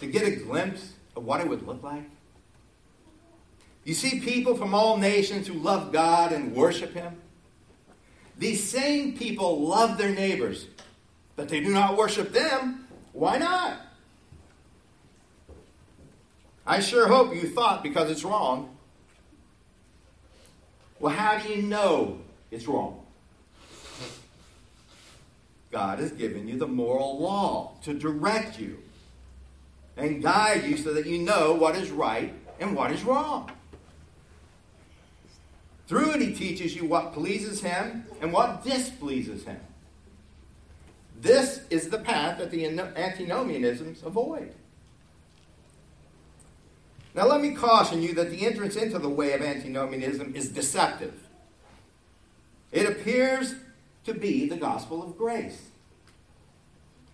to 0.00 0.06
get 0.06 0.26
a 0.26 0.36
glimpse 0.36 0.94
of 1.14 1.24
what 1.24 1.40
it 1.40 1.48
would 1.48 1.66
look 1.66 1.82
like? 1.82 2.10
You 3.84 3.94
see 3.94 4.18
people 4.18 4.56
from 4.56 4.74
all 4.74 4.96
nations 4.96 5.46
who 5.46 5.54
love 5.54 5.92
God 5.92 6.32
and 6.32 6.54
worship 6.56 6.92
Him. 6.92 7.16
These 8.36 8.68
same 8.68 9.16
people 9.16 9.60
love 9.60 9.96
their 9.96 10.10
neighbors, 10.10 10.66
but 11.36 11.48
they 11.48 11.60
do 11.60 11.70
not 11.70 11.96
worship 11.96 12.32
them. 12.32 12.88
Why 13.12 13.38
not? 13.38 13.80
I 16.66 16.80
sure 16.80 17.06
hope 17.06 17.34
you 17.34 17.48
thought 17.48 17.82
because 17.84 18.10
it's 18.10 18.24
wrong. 18.24 18.76
Well, 20.98 21.14
how 21.14 21.38
do 21.38 21.48
you 21.48 21.62
know 21.62 22.18
it's 22.50 22.66
wrong? 22.66 23.02
God 25.70 25.98
has 25.98 26.12
given 26.12 26.48
you 26.48 26.58
the 26.58 26.66
moral 26.66 27.18
law 27.18 27.72
to 27.82 27.92
direct 27.92 28.58
you 28.58 28.78
and 29.96 30.22
guide 30.22 30.64
you 30.64 30.76
so 30.76 30.94
that 30.94 31.06
you 31.06 31.18
know 31.18 31.54
what 31.54 31.76
is 31.76 31.90
right 31.90 32.32
and 32.60 32.74
what 32.74 32.90
is 32.92 33.02
wrong. 33.02 33.50
Through 35.86 36.12
it, 36.12 36.20
he 36.20 36.34
teaches 36.34 36.74
you 36.74 36.84
what 36.84 37.12
pleases 37.12 37.60
him 37.60 38.06
and 38.20 38.32
what 38.32 38.64
displeases 38.64 39.44
him. 39.44 39.60
This 41.20 41.60
is 41.70 41.88
the 41.88 41.98
path 41.98 42.38
that 42.38 42.50
the 42.50 42.64
antinomianisms 42.64 44.04
avoid. 44.04 44.52
Now, 47.14 47.26
let 47.26 47.40
me 47.40 47.54
caution 47.54 48.02
you 48.02 48.12
that 48.14 48.30
the 48.30 48.44
entrance 48.44 48.76
into 48.76 48.98
the 48.98 49.08
way 49.08 49.32
of 49.32 49.40
antinomianism 49.40 50.34
is 50.34 50.50
deceptive. 50.50 51.25
It 52.72 52.88
appears 52.88 53.54
to 54.04 54.14
be 54.14 54.48
the 54.48 54.56
gospel 54.56 55.02
of 55.02 55.16
grace. 55.16 55.60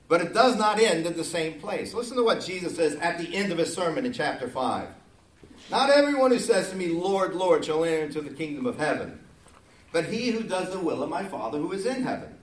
But 0.08 0.20
it 0.20 0.34
does 0.34 0.56
not 0.56 0.78
end 0.78 1.06
at 1.06 1.16
the 1.16 1.24
same 1.24 1.60
place. 1.60 1.94
Listen 1.94 2.16
to 2.16 2.22
what 2.22 2.42
Jesus 2.42 2.76
says 2.76 2.96
at 2.96 3.18
the 3.18 3.34
end 3.34 3.50
of 3.50 3.58
his 3.58 3.72
sermon 3.72 4.04
in 4.04 4.12
chapter 4.12 4.48
5. 4.48 4.88
Not 5.70 5.90
everyone 5.90 6.32
who 6.32 6.38
says 6.38 6.70
to 6.70 6.76
me, 6.76 6.88
Lord, 6.88 7.34
Lord, 7.34 7.64
shall 7.64 7.84
enter 7.84 8.04
into 8.04 8.20
the 8.20 8.34
kingdom 8.34 8.66
of 8.66 8.78
heaven, 8.78 9.20
but 9.90 10.06
he 10.06 10.30
who 10.30 10.42
does 10.42 10.70
the 10.70 10.80
will 10.80 11.02
of 11.02 11.08
my 11.08 11.24
Father 11.24 11.58
who 11.58 11.72
is 11.72 11.86
in 11.86 12.02
heaven. 12.02 12.36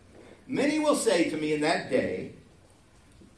Many 0.47 0.79
will 0.79 0.95
say 0.95 1.29
to 1.29 1.37
me 1.37 1.53
in 1.53 1.61
that 1.61 1.91
day, 1.91 2.31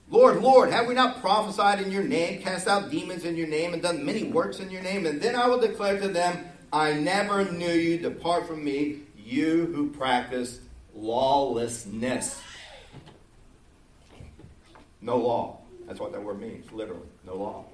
Lord, 0.10 0.42
Lord, 0.42 0.72
have 0.72 0.88
we 0.88 0.94
not 0.94 1.22
prophesied 1.22 1.82
in 1.82 1.92
your 1.92 2.04
name, 2.04 2.42
cast 2.42 2.68
out 2.68 2.92
demons 2.92 3.25
in 3.25 3.36
your 3.36 3.48
name, 3.48 3.74
and 3.74 3.82
done 3.82 4.06
many 4.06 4.24
works 4.24 4.60
in 4.60 4.70
your 4.70 4.82
name? 4.82 5.06
And 5.06 5.22
then 5.22 5.36
I 5.36 5.48
will 5.48 5.60
declare 5.60 6.00
to 6.00 6.10
them, 6.10 6.46
I 6.72 6.94
never 6.94 7.50
knew 7.51 7.74
you. 7.74 7.98
Depart 7.98 8.48
from 8.48 8.63
me, 8.63 9.00
you 9.31 9.67
who 9.67 9.89
practice 9.89 10.59
lawlessness. 10.93 12.41
No 15.01 15.17
law. 15.17 15.57
That's 15.88 16.00
what 16.00 16.11
that 16.11 16.23
word 16.23 16.39
means, 16.39 16.71
literally. 16.71 17.07
No 17.25 17.35
law. 17.35 17.65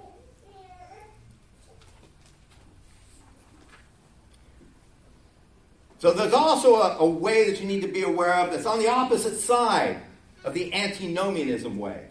So 6.00 6.12
there's 6.14 6.34
also 6.34 6.76
a, 6.76 6.98
a, 7.00 7.10
way 7.10 7.50
that 7.50 7.60
you 7.60 7.66
need 7.66 7.82
to 7.82 7.88
be 7.88 8.04
aware 8.04 8.34
of 8.36 8.52
that's 8.52 8.68
on 8.68 8.78
the 8.78 8.88
opposite 8.88 9.40
side 9.40 10.00
of 10.44 10.54
the 10.54 10.72
antinomianism 10.74 11.78
way. 11.80 12.06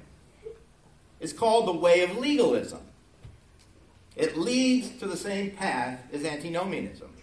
It's 1.20 1.32
called 1.32 1.68
the 1.68 1.72
way 1.72 2.02
of 2.02 2.18
legalism. 2.18 2.80
It 4.16 4.36
leads 4.36 4.90
to 4.98 5.06
the 5.06 5.16
same 5.16 5.52
path 5.52 6.00
as 6.12 6.24
antinomianism. 6.24 7.15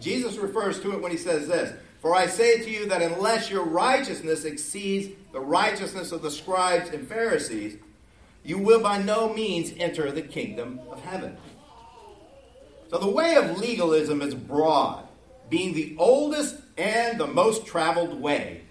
Jesus 0.00 0.36
refers 0.36 0.80
to 0.80 0.92
it 0.92 1.00
when 1.00 1.12
he 1.12 1.18
says 1.18 1.48
this 1.48 1.76
For 2.00 2.14
I 2.14 2.26
say 2.26 2.62
to 2.62 2.70
you 2.70 2.86
that 2.86 3.02
unless 3.02 3.50
your 3.50 3.64
righteousness 3.64 4.44
exceeds 4.44 5.14
the 5.32 5.40
righteousness 5.40 6.12
of 6.12 6.22
the 6.22 6.30
scribes 6.30 6.90
and 6.90 7.06
Pharisees, 7.06 7.76
you 8.44 8.58
will 8.58 8.80
by 8.80 9.02
no 9.02 9.32
means 9.32 9.72
enter 9.78 10.10
the 10.12 10.22
kingdom 10.22 10.80
of 10.90 11.02
heaven. 11.02 11.36
So 12.88 12.98
the 12.98 13.10
way 13.10 13.34
of 13.34 13.58
legalism 13.58 14.22
is 14.22 14.34
broad, 14.34 15.08
being 15.50 15.74
the 15.74 15.96
oldest 15.98 16.56
and 16.78 17.18
the 17.18 17.26
most 17.26 17.66
traveled 17.66 18.20
way. 18.20 18.62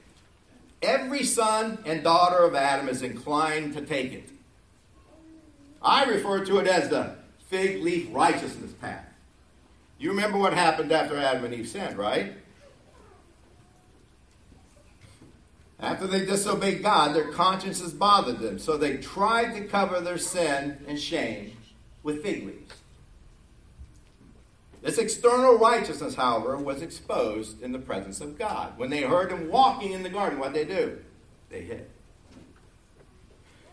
Every 0.82 1.24
son 1.24 1.79
and 1.86 2.03
daughter 2.03 2.44
of 2.44 2.55
Adam 2.55 2.88
is 2.88 3.01
inclined 3.01 3.74
to 3.74 3.82
take 3.82 4.13
it. 4.13 4.29
I 5.82 6.05
refer 6.05 6.46
to 6.46 6.60
it 6.60 6.67
as 6.67 6.89
the 6.89 7.15
fig 7.48 7.84
leaf 7.84 8.08
righteousness 8.12 8.72
path. 8.74 9.05
You 9.97 10.09
remember 10.09 10.37
what 10.37 10.53
happened 10.53 10.91
after 10.91 11.17
Adam 11.17 11.45
and 11.45 11.53
Eve 11.53 11.67
sinned, 11.67 11.97
right? 11.97 12.33
After 15.79 16.07
they 16.07 16.25
disobeyed 16.25 16.83
God, 16.83 17.15
their 17.15 17.31
consciences 17.31 17.93
bothered 17.93 18.39
them, 18.39 18.59
so 18.59 18.77
they 18.77 18.97
tried 18.97 19.53
to 19.55 19.65
cover 19.65 19.99
their 20.01 20.17
sin 20.17 20.77
and 20.87 20.99
shame 20.99 21.55
with 22.03 22.23
fig 22.23 22.45
leaves. 22.45 22.73
This 24.81 24.97
external 24.99 25.57
righteousness, 25.57 26.13
however, 26.15 26.57
was 26.57 26.81
exposed 26.81 27.61
in 27.63 27.71
the 27.71 27.79
presence 27.79 28.21
of 28.21 28.37
God. 28.37 28.77
When 28.77 28.91
they 28.91 29.01
heard 29.01 29.31
him 29.31 29.49
walking 29.49 29.93
in 29.93 30.03
the 30.03 30.09
garden, 30.09 30.37
what 30.37 30.53
did 30.53 30.67
they 30.67 30.75
do? 30.75 30.99
They 31.49 31.61
hid. 31.61 31.87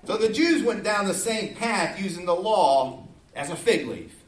So 0.07 0.17
the 0.17 0.31
Jews 0.31 0.63
went 0.63 0.83
down 0.83 1.07
the 1.07 1.15
same 1.15 1.55
path 1.55 2.01
using 2.01 2.25
the 2.25 2.35
law 2.35 3.07
as 3.37 3.51
a 3.51 3.57
fig 3.57 3.87
leaf. 3.87 4.22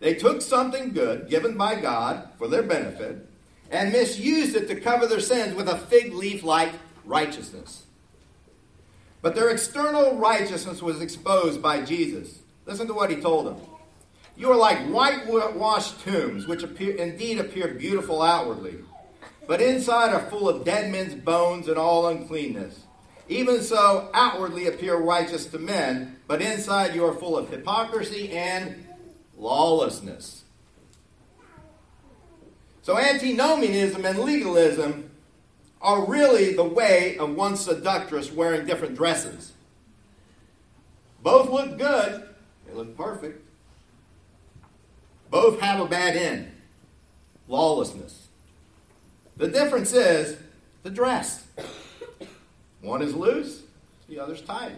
They 0.00 0.14
took 0.14 0.42
something 0.42 0.92
good 0.92 1.28
given 1.28 1.56
by 1.56 1.80
God 1.80 2.30
for 2.38 2.48
their 2.48 2.62
benefit 2.62 3.26
and 3.70 3.92
misused 3.92 4.56
it 4.56 4.66
to 4.68 4.80
cover 4.80 5.06
their 5.06 5.20
sins 5.20 5.54
with 5.54 5.68
a 5.68 5.76
fig 5.76 6.12
leaf 6.12 6.42
like 6.42 6.72
righteousness. 7.04 7.84
But 9.22 9.34
their 9.34 9.50
external 9.50 10.16
righteousness 10.16 10.82
was 10.82 11.00
exposed 11.00 11.62
by 11.62 11.82
Jesus. 11.82 12.40
Listen 12.66 12.86
to 12.86 12.94
what 12.94 13.10
he 13.10 13.16
told 13.16 13.46
them. 13.46 13.56
You 14.36 14.50
are 14.50 14.56
like 14.56 14.86
whitewashed 14.86 16.00
tombs, 16.00 16.46
which 16.46 16.62
appear, 16.62 16.96
indeed 16.96 17.38
appear 17.38 17.74
beautiful 17.74 18.22
outwardly, 18.22 18.76
but 19.46 19.60
inside 19.60 20.14
are 20.14 20.30
full 20.30 20.48
of 20.48 20.64
dead 20.64 20.90
men's 20.90 21.14
bones 21.14 21.68
and 21.68 21.76
all 21.76 22.08
uncleanness. 22.08 22.84
Even 23.28 23.62
so, 23.62 24.08
outwardly 24.14 24.66
appear 24.66 24.96
righteous 24.96 25.46
to 25.46 25.58
men, 25.58 26.16
but 26.26 26.40
inside 26.40 26.94
you 26.94 27.04
are 27.04 27.14
full 27.14 27.36
of 27.36 27.50
hypocrisy 27.50 28.32
and 28.32 28.86
lawlessness. 29.40 30.44
So, 32.82 32.98
antinomianism 32.98 34.04
and 34.04 34.18
legalism 34.20 35.10
are 35.80 36.04
really 36.04 36.54
the 36.54 36.64
way 36.64 37.16
of 37.18 37.34
one 37.34 37.56
seductress 37.56 38.30
wearing 38.30 38.66
different 38.66 38.94
dresses. 38.94 39.52
Both 41.22 41.50
look 41.50 41.78
good, 41.78 42.28
they 42.66 42.74
look 42.74 42.96
perfect. 42.96 43.46
Both 45.30 45.60
have 45.60 45.80
a 45.80 45.86
bad 45.86 46.16
end 46.16 46.50
lawlessness. 47.48 48.28
The 49.36 49.48
difference 49.48 49.92
is 49.92 50.36
the 50.82 50.90
dress. 50.90 51.46
One 52.80 53.02
is 53.02 53.14
loose, 53.14 53.62
the 54.08 54.18
other's 54.18 54.40
tight. 54.40 54.76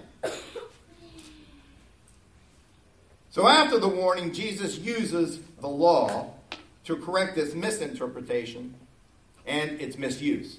So 3.33 3.49
after 3.49 3.79
the 3.79 3.89
warning, 3.89 4.35
Jesus 4.35 4.77
uses 4.77 5.41
the 5.59 5.67
law 5.67 6.35
to 6.85 6.97
correct 6.97 7.35
this 7.35 7.55
misinterpretation 7.55 8.75
and 9.47 9.81
its 9.81 9.97
misuse. 9.97 10.59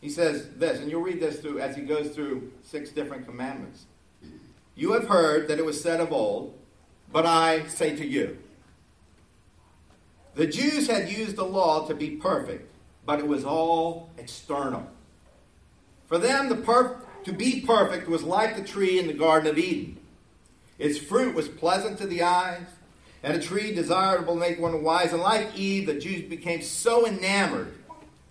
He 0.00 0.08
says 0.08 0.48
this, 0.56 0.80
and 0.80 0.90
you'll 0.90 1.02
read 1.02 1.20
this 1.20 1.40
through 1.40 1.60
as 1.60 1.76
he 1.76 1.82
goes 1.82 2.08
through 2.08 2.52
six 2.62 2.88
different 2.88 3.26
commandments. 3.26 3.84
You 4.74 4.92
have 4.92 5.08
heard 5.08 5.48
that 5.48 5.58
it 5.58 5.64
was 5.66 5.78
said 5.78 6.00
of 6.00 6.10
old, 6.10 6.58
but 7.12 7.26
I 7.26 7.66
say 7.66 7.94
to 7.94 8.06
you. 8.06 8.38
The 10.36 10.46
Jews 10.46 10.86
had 10.86 11.10
used 11.10 11.36
the 11.36 11.44
law 11.44 11.86
to 11.86 11.94
be 11.94 12.12
perfect, 12.12 12.74
but 13.04 13.18
it 13.18 13.28
was 13.28 13.44
all 13.44 14.08
external. 14.16 14.88
For 16.06 16.16
them, 16.16 16.48
the 16.48 16.56
per- 16.56 16.96
to 17.24 17.32
be 17.34 17.60
perfect 17.60 18.08
was 18.08 18.22
like 18.22 18.56
the 18.56 18.64
tree 18.64 18.98
in 18.98 19.06
the 19.06 19.12
Garden 19.12 19.50
of 19.50 19.58
Eden. 19.58 19.99
Its 20.80 20.96
fruit 20.96 21.34
was 21.34 21.46
pleasant 21.46 21.98
to 21.98 22.06
the 22.06 22.22
eyes, 22.22 22.66
and 23.22 23.36
a 23.36 23.38
tree 23.38 23.74
desirable 23.74 24.32
to 24.34 24.40
make 24.40 24.58
one 24.58 24.82
wise. 24.82 25.12
And 25.12 25.20
like 25.20 25.54
Eve, 25.54 25.84
the 25.84 25.94
Jews 25.94 26.22
became 26.22 26.62
so 26.62 27.06
enamored 27.06 27.74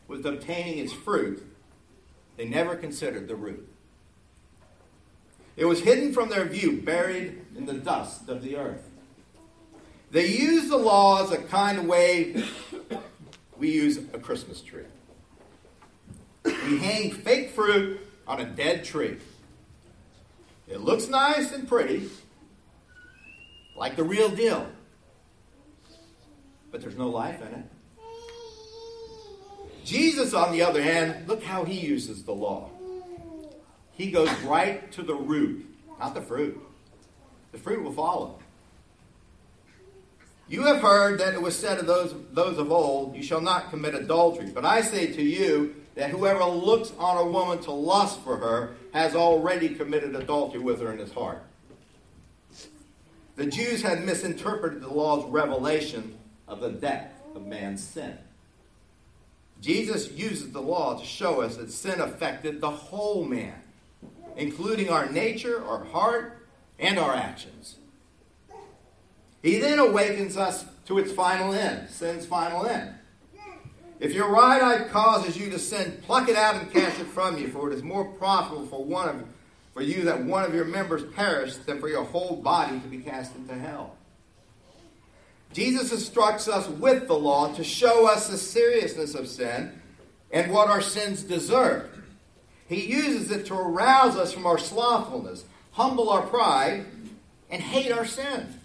with 0.08 0.26
obtaining 0.26 0.80
its 0.80 0.92
fruit, 0.92 1.46
they 2.38 2.46
never 2.46 2.76
considered 2.76 3.28
the 3.28 3.36
root. 3.36 3.70
It 5.56 5.66
was 5.66 5.82
hidden 5.82 6.12
from 6.12 6.30
their 6.30 6.46
view, 6.46 6.82
buried 6.82 7.46
in 7.56 7.68
the 7.68 7.74
dust 7.74 8.28
of 8.30 8.42
the 8.42 8.58
earth. 8.58 8.90
They 10.10 10.26
used 10.26 10.72
the 10.72 10.78
law 10.78 11.24
as 11.24 11.32
a 11.32 11.38
kind 11.38 11.78
of 11.78 11.86
way 11.86 12.44
we 13.60 13.70
use 13.70 13.98
a 13.98 14.18
Christmas 14.18 14.62
tree. 14.62 14.86
We 16.44 16.80
hang 16.80 17.12
fake 17.12 17.52
fruit 17.52 18.00
on 18.28 18.40
a 18.40 18.46
dead 18.46 18.86
tree. 18.86 19.18
It 20.68 20.82
looks 20.82 21.10
nice 21.10 21.52
and 21.52 21.68
pretty, 21.68 22.10
like 23.80 23.96
the 23.96 24.04
real 24.04 24.30
deal. 24.30 24.68
But 26.70 26.82
there's 26.82 26.98
no 26.98 27.08
life 27.08 27.42
in 27.42 27.48
it. 27.48 27.66
Jesus, 29.86 30.34
on 30.34 30.52
the 30.52 30.62
other 30.62 30.84
hand, 30.84 31.28
look 31.28 31.42
how 31.42 31.64
he 31.64 31.80
uses 31.80 32.24
the 32.24 32.34
law. 32.34 32.70
He 33.94 34.12
goes 34.12 34.30
right 34.42 34.92
to 34.92 35.02
the 35.02 35.16
root, 35.16 35.66
not 36.00 36.14
the 36.14 36.22
fruit. 36.22 36.60
The 37.54 37.58
fruit 37.58 37.82
will 37.84 37.94
follow. 37.94 38.40
You 40.48 40.64
have 40.64 40.82
heard 40.82 41.20
that 41.20 41.34
it 41.34 41.42
was 41.42 41.58
said 41.58 41.80
of 41.80 41.88
those, 41.88 42.14
those 42.32 42.58
of 42.58 42.72
old, 42.72 43.16
You 43.16 43.24
shall 43.24 43.42
not 43.42 43.70
commit 43.70 43.96
adultery. 43.96 44.52
But 44.54 44.66
I 44.66 44.82
say 44.82 45.08
to 45.14 45.22
you 45.22 45.76
that 45.96 46.10
whoever 46.10 46.44
looks 46.44 46.92
on 46.98 47.18
a 47.18 47.26
woman 47.26 47.60
to 47.64 47.72
lust 47.72 48.20
for 48.22 48.38
her 48.38 48.76
has 48.94 49.16
already 49.16 49.70
committed 49.70 50.16
adultery 50.16 50.60
with 50.60 50.82
her 50.82 50.92
in 50.92 51.00
his 51.00 51.14
heart. 51.14 51.44
The 53.40 53.46
Jews 53.46 53.82
had 53.84 54.04
misinterpreted 54.04 54.82
the 54.82 54.90
law's 54.90 55.24
revelation 55.32 56.18
of 56.46 56.60
the 56.60 56.72
depth 56.72 57.38
of 57.38 57.48
man's 57.48 57.82
sin. 57.82 58.18
Jesus 59.62 60.12
uses 60.12 60.52
the 60.52 60.62
law 60.62 61.00
to 61.00 61.06
show 61.06 61.40
us 61.40 61.56
that 61.56 61.72
sin 61.72 62.02
affected 62.02 62.60
the 62.60 62.70
whole 62.70 63.24
man, 63.24 63.56
including 64.36 64.90
our 64.90 65.10
nature, 65.10 65.64
our 65.66 65.86
heart, 65.86 66.46
and 66.78 67.00
our 67.00 67.16
actions. 67.16 67.78
He 69.42 69.58
then 69.58 69.80
awakens 69.80 70.36
us 70.36 70.66
to 70.88 70.98
its 70.98 71.14
final 71.14 71.54
end, 71.54 71.90
sin's 71.90 72.26
final 72.26 72.66
end. 72.66 72.94
If 74.02 74.14
your 74.14 74.30
right 74.30 74.62
eye 74.62 74.90
causes 74.90 75.38
you 75.38 75.50
to 75.52 75.60
sin, 75.60 76.00
pluck 76.02 76.28
it 76.28 76.36
out 76.36 76.56
and 76.56 76.70
cast 76.74 77.00
it 77.00 77.08
from 77.08 77.38
you, 77.38 77.48
for 77.48 77.72
it 77.72 77.76
is 77.76 77.84
more 77.84 78.04
profitable 78.04 78.66
for 78.66 78.84
one 78.84 79.08
of 79.08 79.24
for 79.74 79.82
you 79.82 80.04
that 80.04 80.24
one 80.24 80.44
of 80.44 80.54
your 80.54 80.66
members 80.66 81.04
perish 81.16 81.56
than 81.56 81.80
for 81.80 81.88
your 81.88 82.04
whole 82.04 82.36
body 82.36 82.80
to 82.80 82.88
be 82.88 83.00
cast 83.00 83.36
into 83.36 83.54
hell. 83.54 83.96
Jesus 85.54 85.92
instructs 85.92 86.48
us 86.48 86.68
with 86.68 87.08
the 87.08 87.18
law 87.18 87.54
to 87.54 87.64
show 87.64 88.08
us 88.08 88.28
the 88.28 88.38
seriousness 88.38 89.16
of 89.16 89.28
sin 89.28 89.80
and 90.32 90.52
what 90.52 90.68
our 90.68 90.82
sins 90.82 91.24
deserve. 91.24 91.90
He 92.68 92.86
uses 92.86 93.32
it 93.32 93.48
to 93.48 93.56
arouse 93.56 94.16
us 94.16 94.32
from 94.32 94.46
our 94.46 94.60
slothfulness, 94.60 95.46
humble 95.72 96.10
our 96.10 96.22
pride, 96.22 96.86
and 97.50 97.62
hate 97.62 97.92
our 97.92 98.06
sin. 98.06 98.60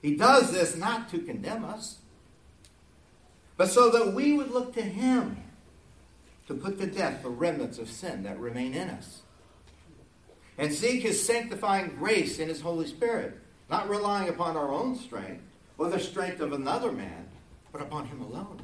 He 0.00 0.16
does 0.16 0.50
this 0.52 0.76
not 0.76 1.10
to 1.10 1.18
condemn 1.18 1.64
us, 1.64 1.98
but 3.56 3.68
so 3.68 3.90
that 3.90 4.14
we 4.14 4.32
would 4.32 4.50
look 4.50 4.74
to 4.74 4.82
Him 4.82 5.36
to 6.48 6.54
put 6.54 6.78
to 6.78 6.86
death 6.86 7.22
the 7.22 7.28
remnants 7.28 7.78
of 7.78 7.90
sin 7.90 8.22
that 8.22 8.38
remain 8.38 8.74
in 8.74 8.88
us 8.88 9.22
and 10.58 10.72
seek 10.72 11.02
his 11.02 11.24
sanctifying 11.24 11.96
grace 11.96 12.38
in 12.38 12.48
his 12.48 12.60
Holy 12.60 12.86
Spirit, 12.86 13.38
not 13.70 13.88
relying 13.88 14.28
upon 14.28 14.56
our 14.56 14.72
own 14.72 14.96
strength 14.96 15.42
or 15.78 15.88
the 15.88 15.98
strength 15.98 16.40
of 16.40 16.52
another 16.52 16.92
man, 16.92 17.26
but 17.72 17.82
upon 17.82 18.06
him 18.06 18.20
alone. 18.20 18.60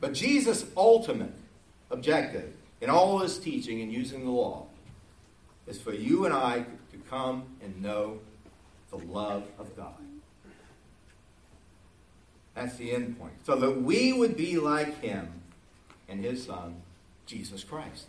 But 0.00 0.14
Jesus' 0.14 0.64
ultimate 0.76 1.32
objective 1.90 2.54
in 2.80 2.90
all 2.90 3.18
his 3.18 3.38
teaching 3.38 3.80
and 3.80 3.92
using 3.92 4.24
the 4.24 4.30
law 4.30 4.66
is 5.66 5.80
for 5.80 5.92
you 5.92 6.24
and 6.24 6.32
I 6.32 6.64
to 6.92 6.98
come 7.10 7.44
and 7.62 7.82
know 7.82 8.20
the 8.90 8.98
love 8.98 9.44
of 9.58 9.76
God. 9.76 9.94
That's 12.54 12.76
the 12.76 12.92
end 12.92 13.18
point. 13.18 13.34
So 13.44 13.56
that 13.56 13.82
we 13.82 14.12
would 14.12 14.36
be 14.36 14.58
like 14.58 15.00
him 15.00 15.37
and 16.08 16.24
his 16.24 16.44
Son, 16.44 16.82
Jesus 17.26 17.64
Christ. 17.64 18.06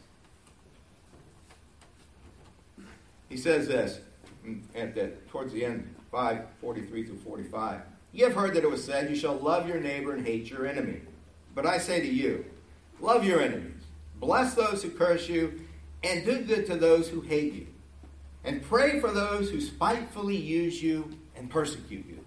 He 3.28 3.38
says 3.38 3.68
this 3.68 4.00
mm, 4.46 4.62
at 4.76 4.96
the, 4.96 5.12
towards 5.30 5.54
the 5.54 5.66
end, 5.66 5.94
5 6.12 6.42
43 6.62 7.04
through 7.06 7.18
45. 7.18 7.82
You 8.12 8.26
have 8.26 8.34
heard 8.34 8.56
that 8.56 8.64
it 8.64 8.70
was 8.70 8.84
said, 8.84 9.10
You 9.10 9.16
shall 9.16 9.36
love 9.36 9.68
your 9.68 9.80
neighbor 9.80 10.14
and 10.14 10.26
hate 10.26 10.50
your 10.50 10.66
enemy. 10.66 11.02
But 11.54 11.66
I 11.66 11.78
say 11.78 12.00
to 12.00 12.08
you, 12.08 12.46
love 13.00 13.24
your 13.24 13.42
enemies, 13.42 13.84
bless 14.20 14.54
those 14.54 14.82
who 14.82 14.90
curse 14.90 15.28
you, 15.28 15.62
and 16.04 16.26
do 16.26 16.42
good 16.42 16.66
to 16.68 16.76
those 16.76 17.10
who 17.10 17.22
hate 17.22 17.54
you. 17.54 17.68
And 18.44 18.64
pray 18.64 19.00
for 19.00 19.12
those 19.12 19.52
who 19.52 19.60
spitefully 19.60 20.38
use 20.38 20.82
you 20.82 21.18
and 21.36 21.50
persecute 21.50 22.06
you 22.08 22.20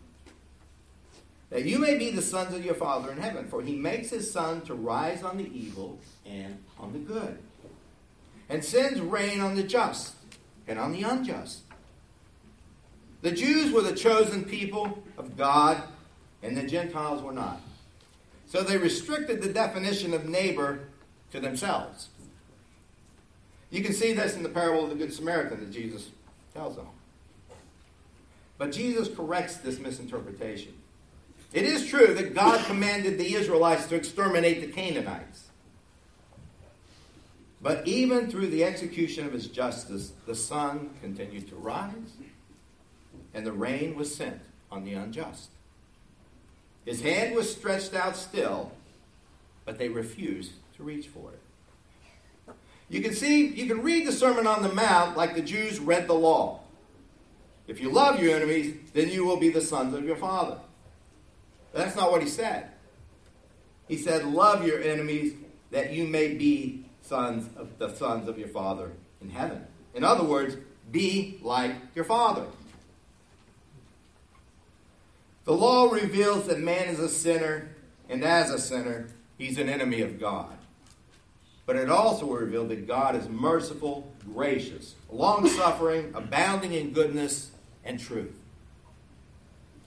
that 1.53 1.67
you 1.67 1.79
may 1.79 1.99
be 1.99 2.11
the 2.11 2.23
sons 2.23 2.55
of 2.55 2.65
your 2.65 2.75
Father 2.75 3.13
in 3.13 3.19
heaven, 3.19 3.47
for 3.47 3.61
he 3.61 3.77
makes 3.77 4.09
his 4.09 4.33
sun 4.33 4.63
to 4.63 4.73
rise 4.73 5.23
on 5.23 5.37
the 5.37 5.55
evil 5.55 5.99
and 6.25 6.57
on 6.79 6.95
the 6.95 6.99
good, 6.99 7.39
and 8.49 8.65
sends 8.65 8.99
rain 9.01 9.39
on 9.39 9.55
the 9.55 9.63
just 9.63 10.15
and 10.67 10.79
on 10.79 10.93
the 10.93 11.03
unjust. 11.03 11.61
The 13.21 13.33
Jews 13.33 13.71
were 13.71 13.83
the 13.83 13.95
chosen 13.95 14.45
people 14.45 15.03
of 15.19 15.37
God, 15.37 15.83
and 16.43 16.57
the 16.57 16.67
Gentiles 16.67 17.23
were 17.23 17.35
not. 17.35 17.61
So 18.47 18.63
they 18.63 18.79
restricted 18.79 19.43
the 19.43 19.53
definition 19.53 20.15
of 20.15 20.27
neighbor 20.27 20.89
to 21.33 21.41
themselves. 21.41 22.09
You 23.71 23.83
can 23.83 23.93
see 23.93 24.15
this 24.15 24.37
in 24.37 24.43
the 24.43 24.49
parable 24.49 24.85
of 24.85 24.91
the 24.91 24.97
Good 24.97 25.13
Samaritan 25.13 25.61
that 25.61 25.71
Jesus 25.71 26.09
tells 26.55 26.77
them. 26.77 26.87
But 28.57 28.73
Jesus 28.73 29.15
corrects 29.15 29.59
this 29.59 29.79
misinterpretation. 29.79 30.73
It 31.53 31.65
is 31.65 31.87
true 31.87 32.15
that 32.15 32.35
God 32.35 32.65
commanded 32.67 33.19
the 33.19 33.35
Israelites 33.35 33.87
to 33.87 33.95
exterminate 33.95 34.61
the 34.61 34.73
Canaanites. 34.73 35.49
But 37.61 37.87
even 37.87 38.31
through 38.31 38.49
the 38.49 38.65
execution 38.65 39.27
of 39.27 39.33
his 39.33 39.47
justice, 39.47 40.13
the 40.27 40.35
sun 40.35 40.91
continued 41.01 41.49
to 41.49 41.55
rise, 41.55 42.17
and 43.35 43.47
the 43.47 43.53
rain 43.53 43.95
was 43.95 44.15
sent 44.15 44.41
on 44.71 44.85
the 44.85 44.95
unjust. 44.95 45.51
His 46.85 47.03
hand 47.03 47.35
was 47.35 47.55
stretched 47.55 47.95
out 47.95 48.17
still, 48.17 48.73
but 49.65 49.79
they 49.79 49.89
refused 49.89 50.53
to 50.77 50.83
reach 50.83 51.07
for 51.07 51.31
it. 51.31 52.55
You 52.89 53.01
can 53.01 53.15
see, 53.15 53.47
you 53.47 53.67
can 53.67 53.83
read 53.83 54.07
the 54.07 54.13
Sermon 54.13 54.47
on 54.47 54.63
the 54.63 54.73
Mount 54.73 55.17
like 55.17 55.35
the 55.35 55.43
Jews 55.43 55.79
read 55.79 56.09
the 56.09 56.15
law. 56.15 56.61
If 57.69 57.81
you 57.81 57.91
love 57.91 58.21
your 58.21 58.35
enemies, 58.35 58.75
then 58.93 59.09
you 59.09 59.25
will 59.25 59.37
be 59.37 59.51
the 59.51 59.61
sons 59.61 59.95
of 59.95 60.05
your 60.05 60.17
Father. 60.17 60.59
That's 61.73 61.97
not 61.97 62.11
what 62.11 62.23
he 62.23 62.29
said. 62.29 62.71
He 63.89 63.97
said, 63.97 64.25
Love 64.25 64.67
your 64.67 64.81
enemies 64.81 65.35
that 65.71 65.93
you 65.93 66.07
may 66.07 66.35
be 66.35 66.85
sons 67.03 67.49
of 67.57 67.79
the 67.79 67.95
sons 67.95 68.29
of 68.29 68.39
your 68.39 68.49
Father 68.49 68.93
in 69.21 69.31
heaven. 69.31 69.67
In 69.95 70.05
other 70.05 70.25
words, 70.25 70.57
be 70.91 71.39
like 71.43 71.75
your 71.95 72.05
Father. 72.05 72.47
The 75.45 75.53
law 75.53 75.91
reveals 75.91 76.47
that 76.47 76.61
man 76.61 76.89
is 76.89 77.01
a 77.01 77.09
sinner, 77.09 77.71
and 78.09 78.23
as 78.23 78.51
a 78.51 78.59
sinner, 78.59 79.09
he's 79.39 79.59
an 79.59 79.69
enemy 79.69 80.01
of 80.03 80.21
God. 80.21 80.57
But 81.67 81.77
it 81.77 81.91
also 81.91 82.27
revealed 82.27 82.69
that 82.69 82.87
God 82.87 83.17
is 83.17 83.29
merciful, 83.29 84.13
gracious, 84.33 84.95
long 85.11 85.49
suffering, 85.49 86.13
abounding 86.15 86.73
in 86.73 86.93
goodness 86.93 87.51
and 87.85 87.99
truth. 87.99 88.37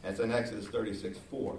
That's 0.04 0.20
in 0.20 0.32
Exodus 0.32 0.68
36 0.68 1.18
4. 1.32 1.58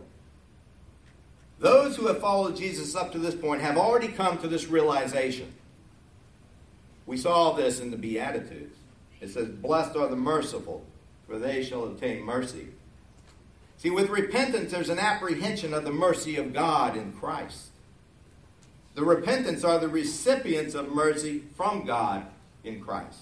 Those 1.58 1.96
who 1.96 2.06
have 2.06 2.20
followed 2.20 2.56
Jesus 2.56 2.94
up 2.94 3.12
to 3.12 3.18
this 3.18 3.34
point 3.34 3.62
have 3.62 3.78
already 3.78 4.08
come 4.08 4.38
to 4.38 4.48
this 4.48 4.66
realization. 4.66 5.52
We 7.06 7.16
saw 7.16 7.52
this 7.52 7.80
in 7.80 7.90
the 7.90 7.96
Beatitudes. 7.96 8.76
It 9.20 9.30
says, 9.30 9.48
Blessed 9.48 9.96
are 9.96 10.08
the 10.08 10.16
merciful, 10.16 10.84
for 11.26 11.38
they 11.38 11.64
shall 11.64 11.84
obtain 11.84 12.22
mercy. 12.22 12.68
See, 13.78 13.90
with 13.90 14.10
repentance, 14.10 14.72
there's 14.72 14.88
an 14.88 14.98
apprehension 14.98 15.72
of 15.72 15.84
the 15.84 15.92
mercy 15.92 16.36
of 16.36 16.52
God 16.52 16.96
in 16.96 17.12
Christ. 17.12 17.68
The 18.94 19.02
repentants 19.02 19.64
are 19.64 19.78
the 19.78 19.88
recipients 19.88 20.74
of 20.74 20.90
mercy 20.90 21.42
from 21.56 21.84
God 21.84 22.26
in 22.64 22.80
Christ. 22.80 23.20